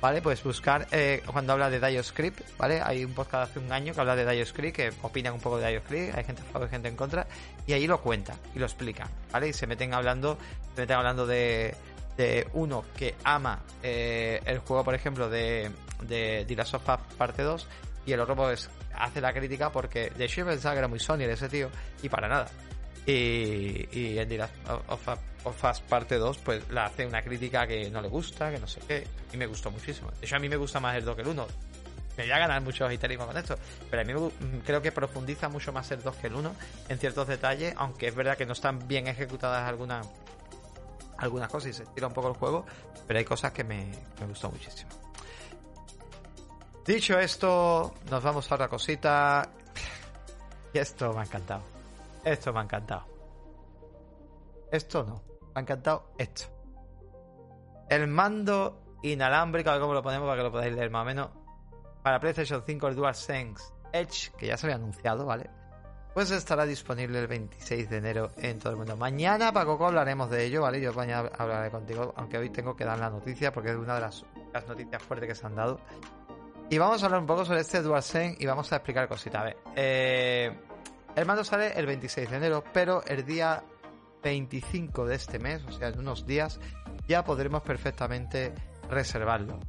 [0.00, 0.22] ¿vale?
[0.22, 2.80] Pues buscar eh, cuando habla de DioScript, ¿vale?
[2.80, 5.70] Hay un podcast hace un año que habla de DioScript, que opinan un poco de
[5.70, 7.26] DioScript, hay gente a favor y gente en contra,
[7.66, 9.48] y ahí lo cuentan y lo explican, ¿vale?
[9.48, 10.38] Y se meten hablando,
[10.74, 11.74] se meten hablando de,
[12.20, 15.70] de uno que ama eh, el juego, por ejemplo, de,
[16.02, 17.66] de The Last of Us parte 2,
[18.04, 21.22] y el otro pues hace la crítica porque de hecho yo pensaba era muy Sony
[21.22, 21.70] ese tío,
[22.02, 22.48] y para nada.
[23.06, 24.54] Y, y en The Last
[24.88, 25.08] of,
[25.44, 28.66] of Us parte 2, pues la hace una crítica que no le gusta, que no
[28.66, 30.10] sé qué, y me gustó muchísimo.
[30.20, 31.46] De hecho, a mí me gusta más el 2 que el 1.
[32.18, 33.56] Me voy a ganar muchos histéricos con esto,
[33.88, 36.54] pero a mí mm, creo que profundiza mucho más el 2 que el 1
[36.90, 40.06] en ciertos detalles, aunque es verdad que no están bien ejecutadas algunas
[41.20, 42.64] algunas cosas y se tira un poco el juego,
[43.06, 44.90] pero hay cosas que me, me gustó muchísimo.
[46.84, 49.48] Dicho esto, nos vamos a otra cosita.
[50.72, 51.62] Y esto me ha encantado.
[52.24, 53.04] Esto me ha encantado.
[54.72, 55.22] Esto no.
[55.40, 56.44] Me ha encantado esto.
[57.88, 61.04] El mando inalámbrico, a ver cómo lo ponemos para que lo podáis leer más o
[61.04, 61.28] menos.
[62.02, 65.50] Para PlayStation 5, el DualSense Edge, que ya se había anunciado, ¿vale?
[66.14, 68.96] Pues estará disponible el 26 de enero en todo el mundo.
[68.96, 70.80] Mañana, Paco, hablaremos de ello, ¿vale?
[70.80, 74.00] Yo mañana hablaré contigo, aunque hoy tengo que dar la noticia porque es una de
[74.00, 74.24] las,
[74.66, 75.78] noticias fuertes que se han dado.
[76.68, 79.40] Y vamos a hablar un poco sobre este DualSense y vamos a explicar cositas.
[79.40, 80.52] A ver, eh,
[81.14, 83.62] el mando sale el 26 de enero, pero el día
[84.24, 86.58] 25 de este mes, o sea, en unos días,
[87.06, 88.52] ya podremos perfectamente
[88.88, 89.60] reservarlo.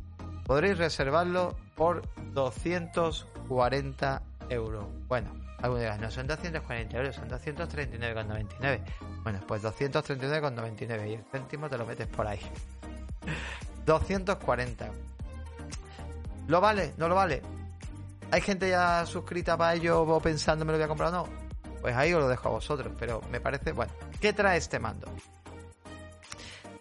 [0.46, 2.02] Podréis reservarlo por
[2.34, 4.86] 240 euros.
[5.08, 8.82] Bueno, algunos dirán, no son 240 euros, son 239,99.
[9.24, 12.40] Bueno, pues 239,99 y el céntimo te lo metes por ahí.
[13.86, 14.92] 240
[16.48, 16.94] ¿Lo vale?
[16.98, 17.42] ¿No lo vale?
[18.32, 21.28] ¿Hay gente ya suscrita para ello o pensando me lo voy a comprar o no?
[21.82, 25.12] Pues ahí os lo dejo a vosotros, pero me parece, bueno, ¿qué trae este mando?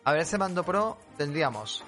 [0.04, 1.84] A ver, ese mando Pro tendríamos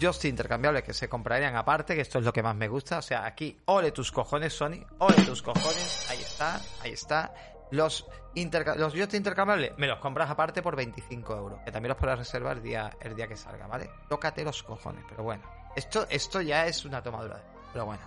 [0.00, 2.98] joystick intercambiables que se comprarían aparte, que esto es lo que más me gusta.
[2.98, 7.34] O sea, aquí, ole tus cojones, Sony, ole tus cojones, ahí está, ahí está.
[7.70, 12.18] Los, los joystick intercambiables me los compras aparte por 25 euros, que también los podrás
[12.18, 13.90] reservar el día, el día que salga, ¿vale?
[14.08, 15.42] Tócate los cojones, pero bueno.
[15.76, 17.42] Esto, esto ya es una tomadura.
[17.72, 18.02] Pero bueno.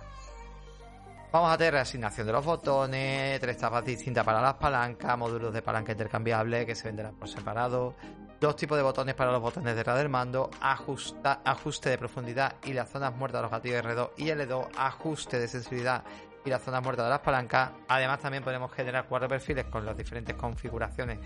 [1.32, 5.62] Vamos a tener reasignación de los botones, tres tapas distintas para las palancas, módulos de
[5.62, 7.94] palanca intercambiable que se venderán por separado,
[8.42, 12.72] dos tipos de botones para los botones de del mando, ajusta, ajuste de profundidad y
[12.72, 16.02] las zonas muertas de los gatillos R2 y L2, ajuste de sensibilidad
[16.44, 17.70] y las zonas muertas de las palancas.
[17.86, 21.20] Además también podemos generar cuatro perfiles con las diferentes configuraciones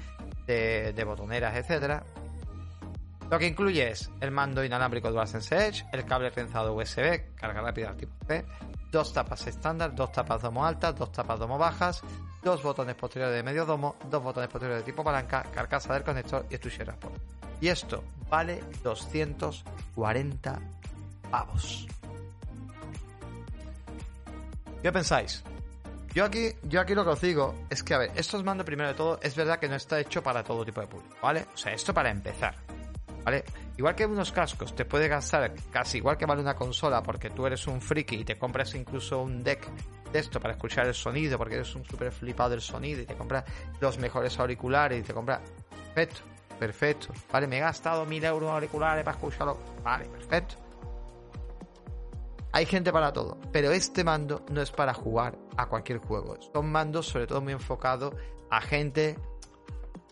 [0.46, 2.04] de, de botoneras, etcétera.
[3.30, 7.96] Lo que incluye es el mando inalámbrico DualSense Edge, el cable trenzado USB, carga rápida
[7.96, 8.44] tipo C,
[8.92, 12.02] dos tapas estándar, dos tapas domo altas, dos tapas domo bajas,
[12.44, 16.46] dos botones posteriores de medio domo, dos botones posteriores de tipo palanca, carcasa del conector
[16.48, 16.84] y estuche
[17.60, 20.60] Y esto vale 240
[21.28, 21.88] pavos.
[24.82, 25.42] ¿Qué pensáis?
[26.14, 28.88] Yo aquí, yo aquí lo que os digo es que, a ver, estos mandos primero
[28.88, 31.46] de todo, es verdad que no está hecho para todo tipo de público, ¿vale?
[31.52, 32.65] O sea, esto para empezar.
[33.26, 33.44] ¿Vale?
[33.76, 37.44] Igual que unos cascos te puede gastar casi igual que vale una consola porque tú
[37.44, 39.68] eres un friki y te compras incluso un deck
[40.12, 43.16] de esto para escuchar el sonido porque eres un súper flipado del sonido y te
[43.16, 43.44] compras
[43.80, 45.40] los mejores auriculares y te compras...
[45.92, 46.20] Perfecto,
[46.58, 47.08] perfecto.
[47.32, 49.58] Vale, me he gastado mil euros auriculares para escucharlo.
[49.82, 50.54] Vale, perfecto.
[52.52, 56.36] Hay gente para todo, pero este mando no es para jugar a cualquier juego.
[56.52, 58.14] Son mandos sobre todo muy enfocados
[58.50, 59.18] a gente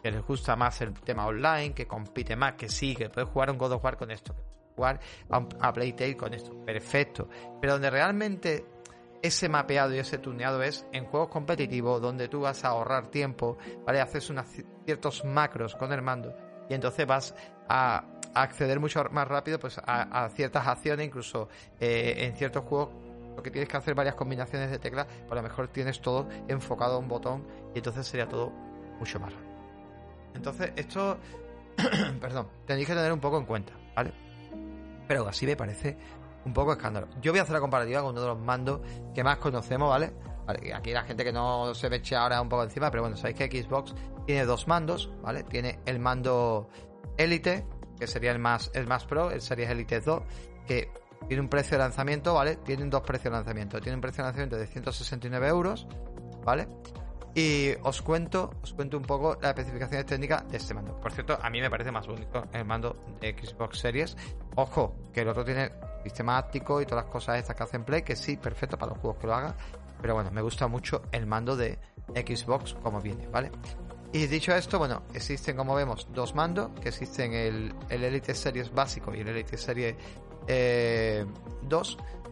[0.04, 3.50] que les gusta más el tema online, que compite más, que sí, que puede jugar
[3.50, 7.26] un God of War con esto, que jugar a, Playtale con esto, perfecto.
[7.58, 8.66] Pero donde realmente
[9.22, 13.56] ese mapeado y ese tuneado es en juegos competitivos donde tú vas a ahorrar tiempo,
[13.86, 14.02] ¿vale?
[14.02, 14.44] Haces unos
[14.84, 16.36] ciertos macros con el mando
[16.68, 17.34] y entonces vas
[17.70, 21.48] a, acceder mucho más rápido pues a, ciertas acciones, incluso
[21.80, 22.90] eh, en ciertos juegos
[23.36, 26.28] lo que tienes que hacer varias combinaciones de teclas, pues a lo mejor tienes todo
[26.46, 28.50] enfocado a un botón y entonces sería todo
[28.98, 29.43] mucho más rápido.
[30.34, 31.18] Entonces, esto,
[32.20, 34.12] perdón, tenéis que tener un poco en cuenta, ¿vale?
[35.06, 35.96] Pero así me parece
[36.44, 37.08] un poco escándalo.
[37.20, 38.80] Yo voy a hacer la comparativa con uno de los mandos
[39.14, 40.12] que más conocemos, ¿vale?
[40.46, 43.48] aquí la gente que no se me eche ahora un poco encima, pero bueno, sabéis
[43.48, 43.94] que Xbox
[44.26, 45.42] tiene dos mandos, ¿vale?
[45.44, 46.68] Tiene el mando
[47.16, 47.66] Elite,
[47.98, 50.22] que sería el más, el más pro, el Series Elite 2,
[50.66, 50.90] que
[51.28, 52.56] tiene un precio de lanzamiento, ¿vale?
[52.56, 53.80] Tienen dos precios de lanzamiento.
[53.80, 55.86] Tiene un precio de lanzamiento de 169 euros,
[56.44, 56.68] ¿vale?
[57.34, 61.00] Y os cuento, os cuento un poco las especificaciones técnicas de este mando.
[61.00, 64.16] Por cierto, a mí me parece más bonito el mando de Xbox Series.
[64.54, 65.70] Ojo, que el otro tiene
[66.04, 69.00] sistema áptico y todas las cosas estas que hacen Play, que sí, perfecto para los
[69.00, 69.56] juegos que lo haga.
[70.00, 71.78] Pero bueno, me gusta mucho el mando de
[72.14, 73.50] Xbox como viene, ¿vale?
[74.12, 78.72] Y dicho esto, bueno, existen como vemos dos mandos, que existen el, el Elite Series
[78.72, 79.98] básico y el Elite Series 2,
[80.46, 81.26] eh,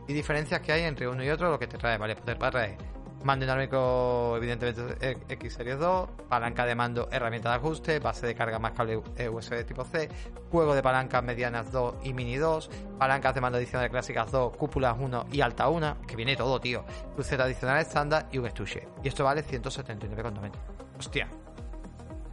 [0.07, 2.15] y diferencias que hay entre uno y otro, lo que te trae, ¿vale?
[2.15, 2.77] Poder traer
[3.25, 8.59] mando inalámbrico, evidentemente X Series 2, palanca de mando, herramienta de ajuste, base de carga
[8.59, 10.09] más cable USB tipo C,
[10.51, 14.97] juego de palancas medianas 2 y mini 2, palancas de mando adicional clásicas 2, cúpulas
[14.99, 18.89] 1 y alta 1, que viene todo, tío, cruceta adicional estándar y un estuche.
[19.03, 20.53] Y esto vale 179,90.
[20.99, 21.29] Hostia.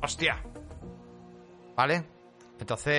[0.01, 0.37] Hostia.
[1.75, 2.18] ¿Vale?
[2.59, 2.93] Entonces,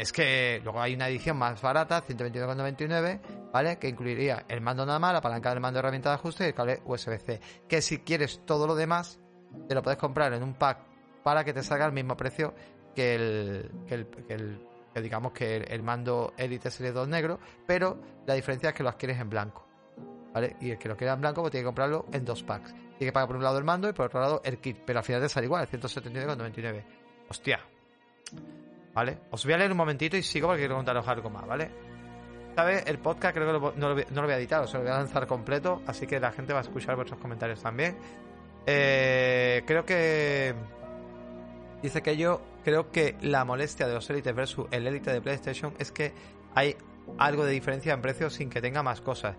[0.00, 3.76] es que luego hay una edición más barata, 129,99, ¿vale?
[3.78, 6.46] Que incluiría el mando nada más, la palanca del mando de herramienta de ajuste y
[6.48, 7.40] el cable USB-C.
[7.68, 9.18] Que si quieres todo lo demás,
[9.68, 10.78] te lo puedes comprar en un pack
[11.24, 12.54] para que te salga el mismo precio
[12.94, 13.94] que el, que
[14.34, 18.84] el, que digamos que el, mando Elite Series 2 negro, pero la diferencia es que
[18.84, 19.66] lo adquieres en blanco.
[20.32, 20.56] ¿Vale?
[20.60, 22.72] Y el que lo quiera en blanco, pues tiene que comprarlo en dos packs.
[22.72, 25.00] Tiene que pagar por un lado el mando y por otro lado el kit, pero
[25.00, 26.84] al final te sale igual, 179,99.
[27.28, 27.60] Hostia.
[28.94, 29.18] ¿Vale?
[29.30, 31.70] Os voy a leer un momentito y sigo porque quiero contaros algo más, ¿vale?
[32.56, 32.84] ¿Sabes?
[32.86, 35.26] El podcast creo que no, lo, voy a editar, o sea, lo voy a lanzar
[35.26, 37.96] completo, así que la gente va a escuchar vuestros comentarios también.
[38.66, 40.54] Eh, creo que...
[41.82, 45.72] Dice que yo creo que la molestia de los Elite versus el Elite de PlayStation
[45.78, 46.12] es que
[46.54, 46.76] hay
[47.18, 49.36] algo de diferencia en precio sin que tenga más cosas.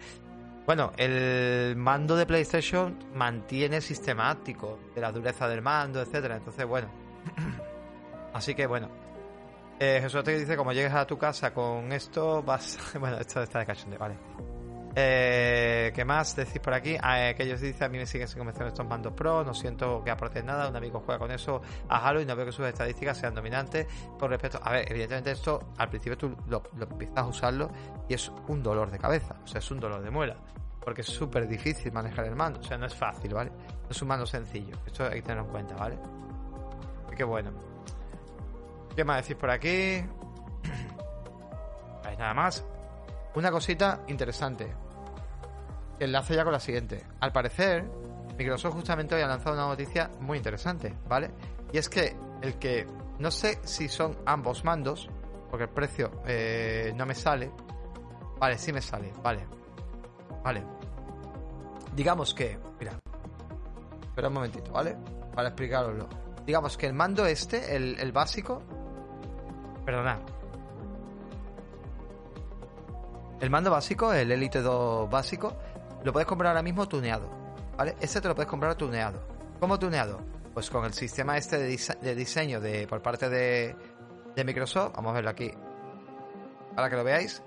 [0.66, 6.38] Bueno, el mando de PlayStation mantiene sistemático de la dureza del mando, etcétera.
[6.38, 6.88] Entonces, bueno.
[8.34, 8.90] Así que bueno,
[9.80, 12.78] eh, Jesús te dice, como llegues a tu casa con esto, vas...
[13.00, 14.16] bueno, esto está de cachonde, vale.
[14.96, 16.98] Eh, ¿Qué más decís por aquí?
[17.02, 19.54] Ah, eh, que ellos dicen, a mí me siguen sin convencer estos mandos pro, no
[19.54, 22.52] siento que aporten nada, un amigo juega con eso a Halo y no veo que
[22.52, 23.88] sus estadísticas sean dominantes
[24.20, 24.60] con respecto...
[24.62, 27.72] A ver, evidentemente esto, al principio tú lo, empiezas a usarlo
[28.10, 30.36] y es un dolor de cabeza, o sea, es un dolor de muela,
[30.82, 33.52] porque es súper difícil manejar el mando, o sea, no es fácil, ¿vale?
[33.52, 35.98] No es un mando sencillo, esto hay que tenerlo en cuenta, ¿vale?
[37.16, 37.52] Qué bueno.
[39.00, 39.70] ¿Qué más decís por aquí?
[42.04, 42.66] Hay nada más.
[43.34, 44.76] Una cosita interesante.
[46.02, 47.06] Enlace ya con la siguiente.
[47.22, 47.90] Al parecer,
[48.38, 51.32] Microsoft justamente hoy ha lanzado una noticia muy interesante, ¿vale?
[51.72, 52.88] Y es que el que
[53.20, 55.10] no sé si son ambos mandos,
[55.50, 57.54] porque el precio eh, no me sale.
[58.38, 59.48] Vale, sí me sale, vale.
[60.44, 60.62] Vale.
[61.96, 63.00] Digamos que, mira.
[64.02, 64.98] Espera un momentito, ¿vale?
[65.34, 66.10] Para explicaroslo.
[66.46, 68.62] Digamos que el mando este, el básico,
[69.86, 70.20] Perdona.
[73.40, 75.56] El mando básico, el Elite 2 básico,
[76.04, 77.30] lo puedes comprar ahora mismo tuneado.
[77.78, 77.96] ¿Vale?
[78.02, 79.22] Este te lo puedes comprar tuneado.
[79.60, 80.20] ¿Cómo tuneado?
[80.54, 83.76] Pues con el sistema este de, diseño de, por parte de,
[84.36, 84.94] de Microsoft.
[84.96, 85.52] Vamos a verlo aquí.
[86.76, 87.42] Para que lo veáis.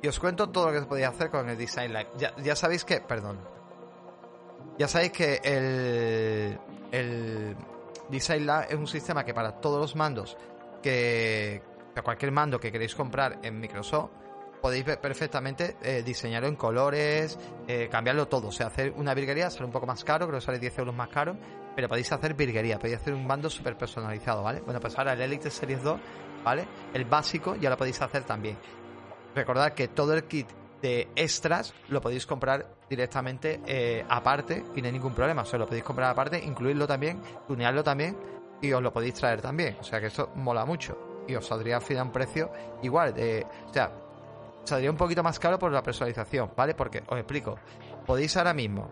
[0.00, 2.08] Y os cuento todo lo que podía hacer con el Design Live.
[2.42, 3.00] Ya, sabéis que.
[3.00, 3.38] Perdón.
[4.78, 6.58] Ya sabéis que el.
[6.92, 7.56] El
[8.08, 10.36] Design Lab es un sistema que para todos los mandos
[10.84, 11.62] que
[12.02, 14.10] cualquier mando que queréis comprar en Microsoft
[14.60, 18.48] podéis perfectamente eh, diseñarlo en colores, eh, cambiarlo todo.
[18.48, 20.94] O sea, hacer una virguería sale un poco más caro, creo que sale 10 euros
[20.94, 21.36] más caro,
[21.76, 24.60] pero podéis hacer virguería, podéis hacer un mando súper personalizado, ¿vale?
[24.60, 26.00] Bueno, pues ahora el Elite Series 2,
[26.42, 26.66] ¿vale?
[26.94, 28.56] El básico ya lo podéis hacer también.
[29.34, 30.48] Recordad que todo el kit
[30.80, 35.42] de extras lo podéis comprar directamente eh, aparte y no hay ningún problema.
[35.42, 38.16] O sea, lo podéis comprar aparte, incluirlo también, tunearlo también
[38.64, 39.76] y os lo podéis traer también.
[39.80, 41.24] O sea que esto mola mucho.
[41.26, 42.50] Y os saldría al final un precio
[42.82, 43.14] igual.
[43.68, 43.90] O sea,
[44.64, 46.74] saldría un poquito más caro por la personalización, ¿vale?
[46.74, 47.58] Porque os explico.
[48.06, 48.88] Podéis ahora mismo.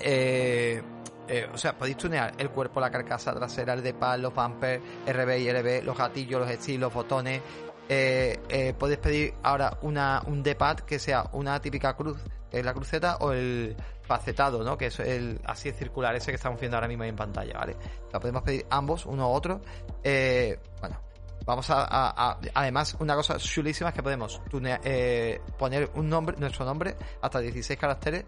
[0.00, 0.82] Eh,
[1.28, 4.82] eh, o sea, podéis tunear el cuerpo, la carcasa trasera, el de pal, los bumpers,
[5.06, 7.40] RB y LB, los gatillos, los estilos, botones.
[7.88, 12.18] Eh, podéis pedir ahora una, un D-pad que sea una típica cruz,
[12.52, 14.76] la cruceta, o el, facetado, ¿no?
[14.76, 17.76] Que es el así circular, ese que estamos viendo ahora mismo en pantalla, ¿vale?
[18.12, 19.60] Lo podemos pedir ambos, uno u otro.
[20.02, 21.00] Eh, bueno,
[21.46, 24.40] vamos a, Además, una cosa chulísima es que podemos
[24.84, 28.24] eh, poner un nombre, nuestro nombre, hasta 16 caracteres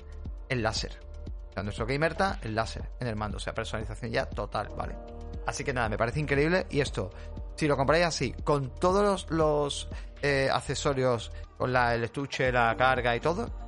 [0.48, 0.98] en láser.
[1.50, 3.36] O sea, nuestro gamerta en láser, en el mando.
[3.36, 4.96] O sea, personalización ya total, ¿vale?
[5.46, 6.66] Así que nada, me parece increíble.
[6.70, 7.10] Y esto,
[7.56, 9.88] si lo compráis así, con todos los,
[10.22, 13.63] eh, accesorios, con la, el estuche, la carga y todo,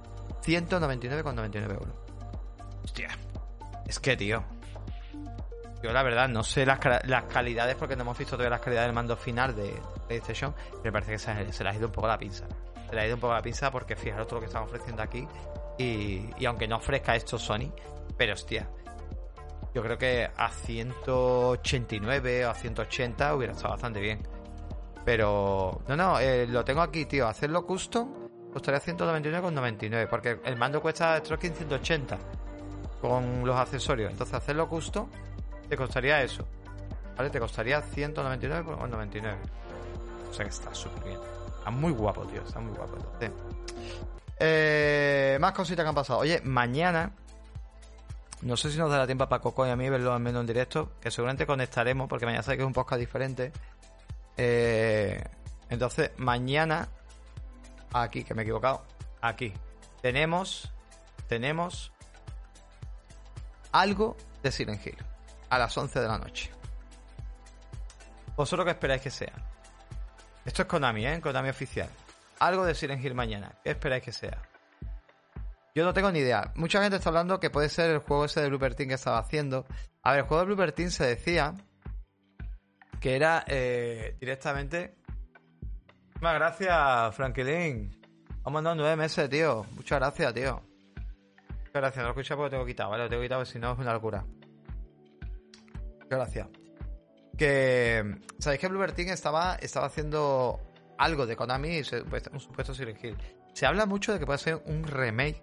[0.46, 1.94] 199,99 euros.
[2.85, 3.09] Hostia.
[3.87, 4.44] Es que, tío.
[5.82, 8.94] Yo la verdad no sé las, calidades porque no hemos visto todavía las calidades del
[8.94, 9.74] mando final de
[10.06, 10.54] PlayStation.
[10.82, 12.46] Me parece que se, se ha ido un poco la pinza.
[12.88, 15.02] Se le ha ido un poco la pinza porque fijaros todo lo que están ofreciendo
[15.02, 15.26] aquí.
[15.78, 17.70] Y, y aunque no ofrezca esto Sony,
[18.16, 18.68] pero hostia,
[19.74, 24.26] yo creo que a 189 o a 180 hubiera estado bastante bien.
[25.04, 27.28] Pero, no, no, eh, lo tengo aquí, tío.
[27.28, 28.25] Hacerlo custom
[28.56, 30.08] costaría 199,99.
[30.08, 32.18] Porque el mando cuesta Stroking 180
[33.00, 34.10] con los accesorios.
[34.10, 35.08] Entonces, hacerlo custom
[35.68, 36.46] te costaría eso.
[37.16, 37.30] ¿Vale?
[37.30, 39.36] Te costaría 199,99.
[40.30, 41.18] O sea que está súper bien.
[41.58, 42.42] Está muy guapo, tío.
[42.42, 42.96] Está muy guapo.
[44.38, 46.20] Eh, más cositas que han pasado.
[46.20, 47.12] Oye, mañana
[48.42, 50.46] no sé si nos dará tiempo para Coco y a mí verlo al menos en
[50.46, 53.52] directo, que seguramente conectaremos, porque mañana sabe que es un podcast diferente.
[54.36, 55.22] Eh,
[55.70, 56.88] entonces, mañana,
[58.02, 58.85] aquí, que me he equivocado,
[59.20, 59.52] aquí,
[60.02, 60.72] tenemos,
[61.28, 61.92] tenemos
[63.72, 64.96] algo de Silent Hill
[65.50, 66.50] a las 11 de la noche.
[68.37, 69.32] ¿Vosotros qué esperáis que sea?
[70.44, 71.20] Esto es Konami, ¿eh?
[71.20, 71.88] Konami oficial.
[72.38, 73.52] Algo de Silent Hill mañana.
[73.64, 74.42] ¿Qué esperáis que sea?
[75.74, 76.52] Yo no tengo ni idea.
[76.54, 79.66] Mucha gente está hablando que puede ser el juego ese de Blooper que estaba haciendo.
[80.02, 81.54] A ver, el juego de Blooper se decía
[83.00, 84.96] que era eh, directamente.
[86.20, 88.00] Muchas gracias, Franklin.
[88.44, 89.64] Ha mandado nueve meses, tío.
[89.74, 90.62] Muchas gracias, tío.
[91.48, 91.96] Muchas gracias.
[91.96, 93.05] No lo escuché porque lo tengo quitado, ¿vale?
[93.05, 94.24] Lo tengo quitado, si no es una locura.
[95.94, 96.48] Muchas gracias.
[97.37, 98.16] Que.
[98.38, 100.61] ¿Sabéis que Team estaba, estaba haciendo
[100.98, 103.16] algo de Konami y pues, un supuesto Silent Hill?
[103.52, 105.42] Se habla mucho de que puede ser un remake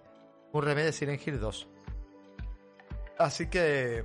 [0.54, 1.68] un remake de Silent Hill 2.
[3.18, 4.04] Así que,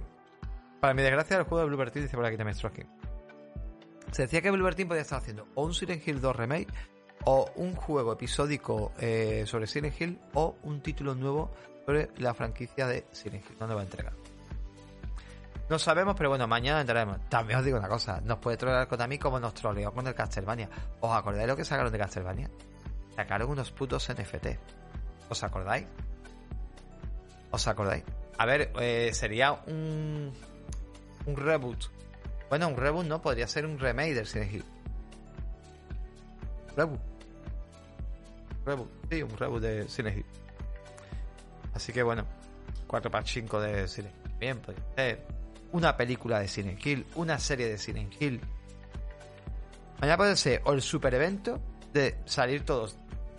[0.81, 2.98] para mi desgracia, el juego de Bloober Team dice por aquí también Stroking.
[4.13, 6.73] Se decía que Team podía estar haciendo o un Silent Hill 2 remake,
[7.25, 11.51] o un juego episódico eh, sobre Silent Hill, o un título nuevo
[11.85, 13.57] sobre la franquicia de Silent Hill.
[13.59, 14.13] ¿Dónde va a entregar?
[15.69, 17.19] No sabemos, pero bueno, mañana entraremos.
[17.29, 20.71] También os digo una cosa, nos puede trolear mí como nos troleó con el Castlevania.
[21.01, 22.51] ¿Os acordáis lo que sacaron de Castlevania?
[23.15, 24.47] Sacaron unos putos NFT.
[25.29, 25.87] ¿Os acordáis?
[27.51, 28.05] ¿Os acordáis?
[28.39, 30.33] A ver, eh, sería un,
[31.27, 31.98] un reboot.
[32.49, 34.65] Bueno, un reboot no, podría ser un remake del Silent Hill.
[36.77, 37.01] Reboot.
[38.65, 40.27] Reboot, sí, un reboot de Silent Hill.
[41.75, 42.25] Así que bueno,
[42.87, 44.39] 4 para 5 de Silent Hill.
[44.39, 45.27] Bien, podría ser
[45.73, 48.41] una película de Silent Hill, una serie de Silent Hill.
[50.01, 51.61] Mañana puede ser o el super evento
[51.93, 52.97] de salir todos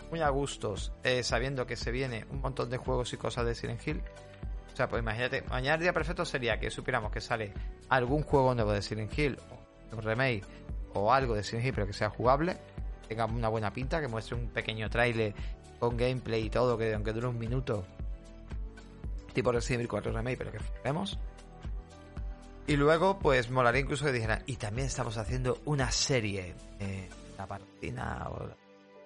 [0.10, 3.56] muy a gustos, eh, sabiendo que se viene un montón de juegos y cosas de
[3.56, 4.04] Silent Hill.
[4.74, 7.54] O sea, pues imagínate, mañana el día perfecto sería que supiéramos que sale
[7.90, 9.38] algún juego nuevo de Silent Hill,
[9.92, 10.44] un remake,
[10.94, 12.58] o algo de Silent Hill, pero que sea jugable,
[13.08, 15.34] tenga una buena pinta, que muestre un pequeño trailer
[15.80, 17.86] con gameplay y todo, que aunque dure un minuto,
[19.34, 21.18] tipo Resident Evil 4 Remake, pero que vemos.
[22.68, 27.48] Y luego, pues molaría incluso que dijeran, y también estamos haciendo una serie, eh, la
[27.48, 28.48] partida o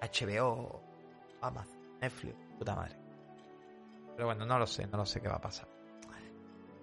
[0.02, 0.82] HBO
[1.40, 2.96] Amazon, Netflix, puta madre.
[4.14, 5.68] Pero bueno, no lo sé, no lo sé qué va a pasar.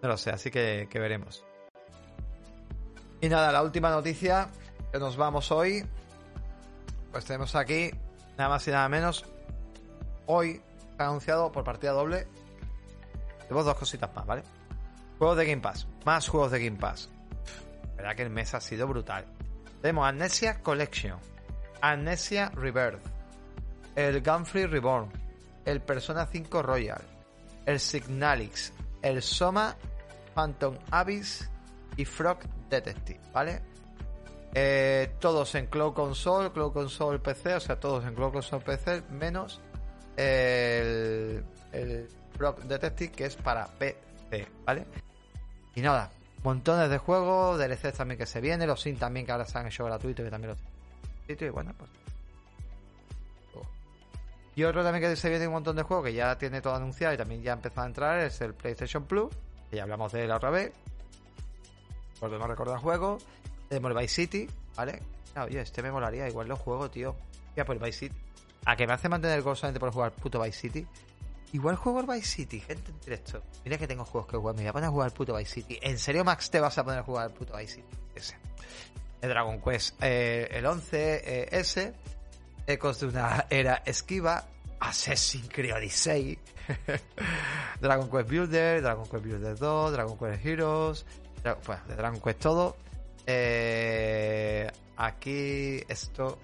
[0.01, 1.45] No lo sé, así que, veremos.
[3.21, 4.49] Y nada, la última noticia
[4.91, 5.85] que nos vamos hoy.
[7.11, 7.91] Pues tenemos aquí,
[8.37, 9.25] nada más y nada menos.
[10.25, 10.61] Hoy
[10.97, 12.27] anunciado por partida doble.
[13.43, 14.43] Tenemos dos cositas más, ¿vale?
[15.17, 15.87] Juegos de Game Pass.
[16.05, 17.09] Más juegos de Game Pass.
[17.95, 19.25] Verdad que el mes ha sido brutal.
[19.81, 21.19] Tenemos Amnesia Collection.
[21.81, 23.21] Amnesia Rebirth
[23.95, 25.11] el Gunfree Reborn,
[25.65, 27.01] el Persona 5 Royal,
[27.65, 29.75] el Signalix, el Soma,
[30.33, 31.49] Phantom Abyss
[31.97, 33.61] y Frog Detective, ¿vale?
[34.53, 39.03] Eh, todos en Cloud Console, Cloud Console PC, o sea, todos en Cloud Console PC,
[39.11, 39.61] menos
[40.17, 41.43] el,
[42.37, 44.85] Frog Detective que es para PC, ¿vale?
[45.75, 46.11] Y nada,
[46.43, 49.67] montones de juegos, DLCs también que se vienen, los SIN también que ahora se han
[49.67, 50.59] hecho gratuitos que también los
[51.27, 51.89] y bueno, pues
[54.55, 57.13] y otro también que se viene un montón de juegos que ya tiene todo anunciado
[57.13, 59.29] y también ya ha empezado a entrar es el PlayStation Plus,
[59.69, 60.73] que ya hablamos de él otra vez.
[62.21, 63.25] Volvemos a recordar juegos.
[63.67, 65.01] Tenemos el Vice City, ¿vale?
[65.35, 67.15] oye, este me molaría, igual lo juego, tío.
[67.55, 68.15] Ya, pues el Vice City.
[68.65, 70.87] A que me hace mantener gol solamente por jugar puto Vice City.
[71.53, 73.41] Igual juego el Vice City, gente entre esto.
[73.65, 75.79] Mira que tengo juegos que jugar, me voy a poner a jugar puto Vice City.
[75.81, 77.97] ¿En serio, Max, te vas a poner a jugar puto Vice City?
[78.15, 78.37] Ese.
[79.21, 81.77] El Dragon Quest, eh, el 11S.
[81.77, 81.93] Eh,
[82.67, 84.45] Ecos de una era esquiva,
[84.79, 86.37] Assassin's Creed Odyssey,
[87.81, 91.05] Dragon Quest Builder, Dragon Quest Builder 2, Dragon Quest Heroes,
[91.43, 92.77] bueno, de Dragon Quest todo.
[93.25, 96.39] Eh, aquí esto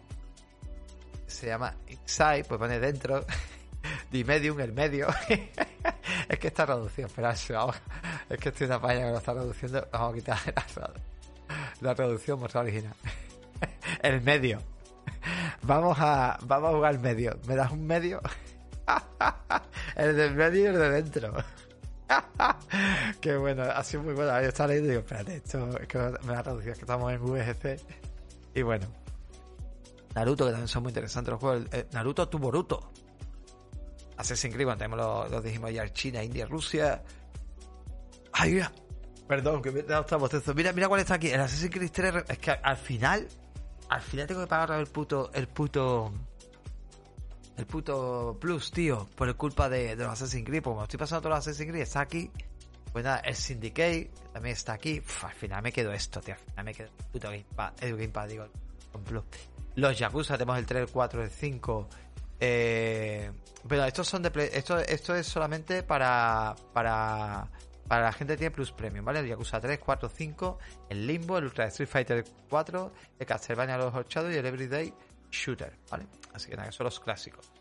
[1.26, 3.26] se llama Inside, pues pone dentro.
[4.12, 5.08] Di Medium, el medio.
[6.30, 7.48] es que está reducido, espera, es
[8.40, 9.88] que estoy una paña que lo está reduciendo.
[9.92, 10.40] Vamos a quitar
[10.78, 10.94] la,
[11.82, 12.96] la traducción más original.
[14.02, 14.60] el medio.
[15.64, 17.38] Vamos a, vamos a jugar medio.
[17.48, 18.22] ¿Me das un medio?
[19.96, 21.34] el de medio y el de dentro.
[23.22, 24.40] Qué bueno, ha sido muy bueno.
[24.42, 27.12] Yo estaba leyendo y digo, espérate, esto es que me ha traducido, es que estamos
[27.12, 27.80] en VGC.
[28.56, 28.88] Y bueno.
[30.16, 31.66] Naruto, que también son muy interesantes los juegos.
[31.72, 32.92] Eh, Naruto tu Boruto.
[34.18, 37.04] Assassin's Creed, bueno, también lo, lo dijimos ya, China, India, Rusia.
[38.34, 38.72] Ay, mira.
[39.28, 40.06] Perdón, que me he dado.
[40.56, 41.30] Mira, mira cuál está aquí.
[41.30, 42.14] El Assassin's Creed 3.
[42.30, 43.28] Es que al final.
[43.90, 45.30] Al final tengo que pagar el puto.
[45.34, 46.12] El puto.
[47.58, 49.08] El puto Plus, tío.
[49.16, 50.64] Por culpa de, los Assassin's Creed.
[50.64, 52.32] Como estoy pasando todos los Assassin's Creed, está aquí.
[52.94, 55.02] Pues nada, el Syndicate también está aquí.
[55.24, 56.36] al final me quedo esto, tío.
[56.36, 57.74] Al final me quedo el puto Gamepad.
[57.82, 58.48] El Gamepad, digo.
[58.92, 59.24] Con Plus.
[59.76, 61.90] Los Yakuza, tenemos el 3, el 4, el 5.
[62.40, 63.32] Eh,
[63.68, 67.48] pero estos son de play, esto, esto es solamente para, para,
[67.88, 69.20] para la gente que tiene Plus Premium, ¿vale?
[69.20, 73.94] El Yakuza 3, 4, 5, el Limbo, el Ultra Street Fighter 4, el Castlevania Los
[73.94, 74.94] Horchados y el Everyday
[75.32, 76.08] Shooter, ¿vale?
[76.34, 77.52] Así que nada, son los clásicos.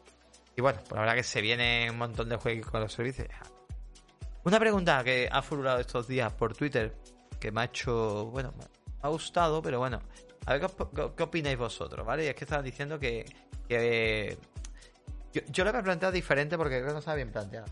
[0.56, 3.28] Y bueno, por la verdad que se viene un montón de juegos con los servicios.
[4.44, 6.96] Una pregunta que ha furulado estos días por Twitter,
[7.40, 8.64] que me ha hecho, bueno, me
[9.02, 10.00] ha gustado, pero bueno,
[10.46, 10.70] a ver
[11.16, 12.24] qué, opináis vosotros, ¿vale?
[12.24, 13.26] Y es que estaban diciendo que,
[13.68, 14.38] que
[15.50, 17.66] yo, lo he planteado diferente porque creo que no estaba bien planteado.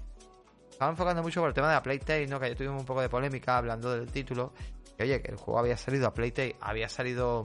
[0.71, 2.41] Estaba enfocando mucho por el tema de la Playtale, ¿no?
[2.41, 4.53] Que yo tuvimos un poco de polémica hablando del título.
[4.97, 7.45] Que oye, que el juego había salido a Playtale, había salido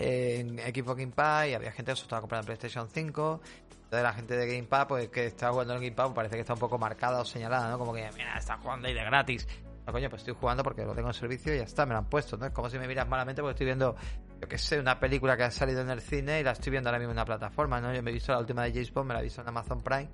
[0.00, 3.40] en Xbox Game Pass y había gente que se estaba comprando PlayStation 5.
[3.84, 6.40] Entonces la gente de Game Pass, pues que está jugando en Game Pass, parece que
[6.40, 7.78] está un poco marcada o señalada, ¿no?
[7.78, 9.46] Como que, mira, está jugando ahí de gratis.
[9.86, 11.98] No, coño, pues estoy jugando porque lo tengo en servicio y ya está, me lo
[11.98, 12.46] han puesto, ¿no?
[12.46, 13.96] Es como si me miras malamente porque estoy viendo
[14.40, 16.88] yo que sé, una película que ha salido en el cine y la estoy viendo
[16.88, 17.92] ahora mismo en una plataforma, ¿no?
[17.92, 19.82] Yo me he visto la última de James Bond, me la he visto en Amazon
[19.82, 20.08] Prime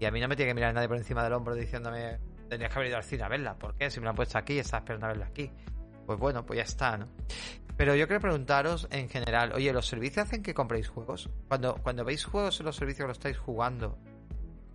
[0.00, 2.18] y a mí no me tiene que mirar nadie por encima del hombro diciéndome,
[2.48, 3.90] tendrías que haber ido al cine a verla, ¿por qué?
[3.90, 5.50] Si me la han puesto aquí estás esperando a verla aquí.
[6.08, 7.06] Pues bueno, pues ya está, ¿no?
[7.76, 11.28] Pero yo quiero preguntaros en general, oye, ¿los servicios hacen que compréis juegos?
[11.48, 13.98] Cuando, cuando veis juegos en los servicios que lo estáis jugando,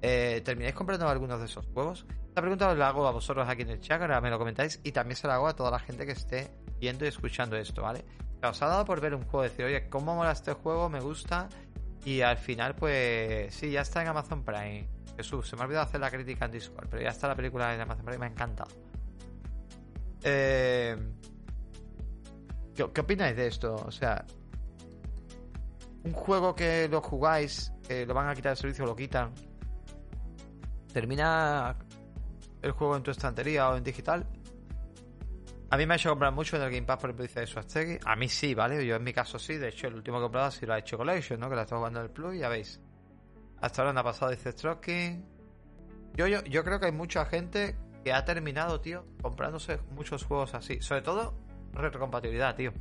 [0.04, 2.06] eh, ¿termináis comprando algunos de esos juegos?
[2.28, 4.80] Esta pregunta os la hago a vosotros aquí en el chat, ahora me lo comentáis,
[4.84, 7.82] y también se la hago a toda la gente que esté viendo y escuchando esto,
[7.82, 8.06] ¿vale?
[8.44, 10.88] os ha dado por ver un juego, decir, oye, ¿cómo mola este juego?
[10.88, 11.50] Me gusta.
[12.06, 14.88] Y al final, pues sí, ya está en Amazon Prime.
[15.18, 17.74] Jesús, se me ha olvidado hacer la crítica en Discord, pero ya está la película
[17.74, 18.70] en Amazon Prime, me ha encantado.
[20.24, 20.98] Eh,
[22.76, 23.76] ¿qué, opináis de esto?
[23.76, 24.26] O sea,
[26.04, 29.34] un juego que lo jugáis, que lo van a quitar del servicio, lo quitan.
[30.92, 31.78] Termina
[32.62, 34.26] el juego en tu estantería o en digital
[35.74, 37.48] a mí me ha hecho comprar mucho en el Game Pass por el precio de
[37.48, 37.98] Swastegui.
[38.06, 38.86] A mí sí, ¿vale?
[38.86, 39.58] Yo en mi caso sí.
[39.58, 41.50] De hecho, el último que he comprado sí lo ha hecho Collection, ¿no?
[41.50, 42.80] Que la estoy jugando en el Plus, ya veis.
[43.60, 45.26] Hasta ahora no ha pasado, dice Stroking.
[46.14, 50.54] Yo, yo, yo creo que hay mucha gente que ha terminado, tío, comprándose muchos juegos
[50.54, 50.82] así.
[50.82, 51.34] Sobre todo,
[51.74, 52.74] retrocompatibilidad, tío.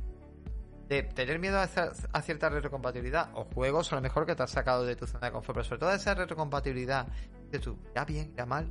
[0.87, 4.85] De tener miedo a, cierta retrocompatibilidad o juegos a lo mejor que te has sacado
[4.85, 7.07] de tu zona de confort, pero sobre todo esa retrocompatibilidad
[7.49, 8.69] de tú, ya bien, ya mal.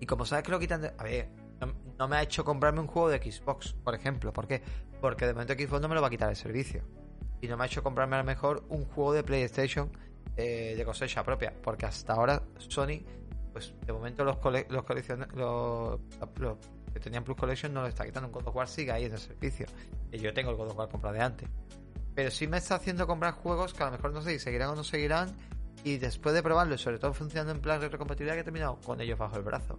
[0.00, 0.92] Y como sabes que lo quitan de...
[0.96, 1.28] A ver,
[1.98, 4.32] no, me ha hecho comprarme un juego de Xbox, por ejemplo.
[4.32, 4.62] ¿Por qué?
[5.00, 6.82] Porque de momento Xbox no me lo va a quitar el servicio.
[7.42, 9.90] Y no me ha hecho comprarme a lo mejor un juego de PlayStation
[10.36, 11.52] eh, de cosecha propia.
[11.62, 13.04] Porque hasta ahora Sony,
[13.60, 14.36] pues de momento los,
[15.34, 16.00] los,
[16.38, 16.58] los,
[16.92, 18.28] que tenían Plus Collection no lo está quitando.
[18.28, 19.66] Un God of War sigue ahí en el servicio.
[20.10, 21.48] Y yo tengo el God of War comprado de antes.
[22.14, 24.70] Pero sí me está haciendo comprar juegos que a lo mejor no sé si seguirán
[24.70, 25.36] o no seguirán.
[25.84, 29.00] Y después de probarlo, sobre todo funcionando en plan de recompatibilidad, que he terminado con
[29.00, 29.78] ellos bajo el brazo.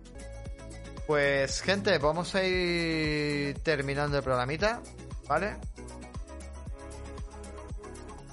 [1.05, 4.81] Pues gente, vamos a ir terminando el programita,
[5.27, 5.57] ¿vale?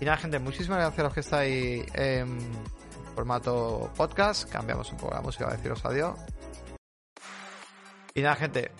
[0.01, 2.39] Y nada, gente, muchísimas gracias a los que estáis en
[3.19, 4.49] formato podcast.
[4.49, 6.17] Cambiamos un poco la música a deciros adiós.
[8.15, 8.71] Y nada, gente,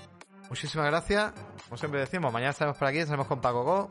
[0.49, 1.33] muchísimas gracias.
[1.65, 3.89] Como siempre decimos, mañana estaremos por aquí, estaremos con Paco Go.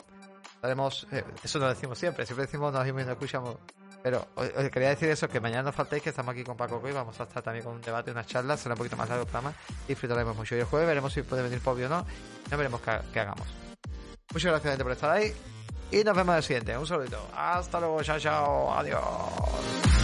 [0.55, 3.57] Estaremos, eh, eso lo decimos siempre, siempre decimos nos escuchamos
[4.01, 6.93] pero os, quería decir eso, que mañana no faltéis, que estamos aquí con Paco y
[6.93, 9.29] vamos a estar también con un debate, unas charlas, será un poquito más largo el
[9.29, 9.53] programa,
[9.85, 10.55] disfrutaremos mucho.
[10.55, 12.05] Y el jueves veremos si puede venir Pobio o no,
[12.49, 13.47] ya veremos qué, hagamos.
[14.31, 15.33] Muchas gracias gente por estar ahí
[15.91, 16.77] y nos vemos en el siguiente.
[16.77, 17.19] Un saludito.
[17.35, 19.96] Hasta luego, chao, chao, adiós.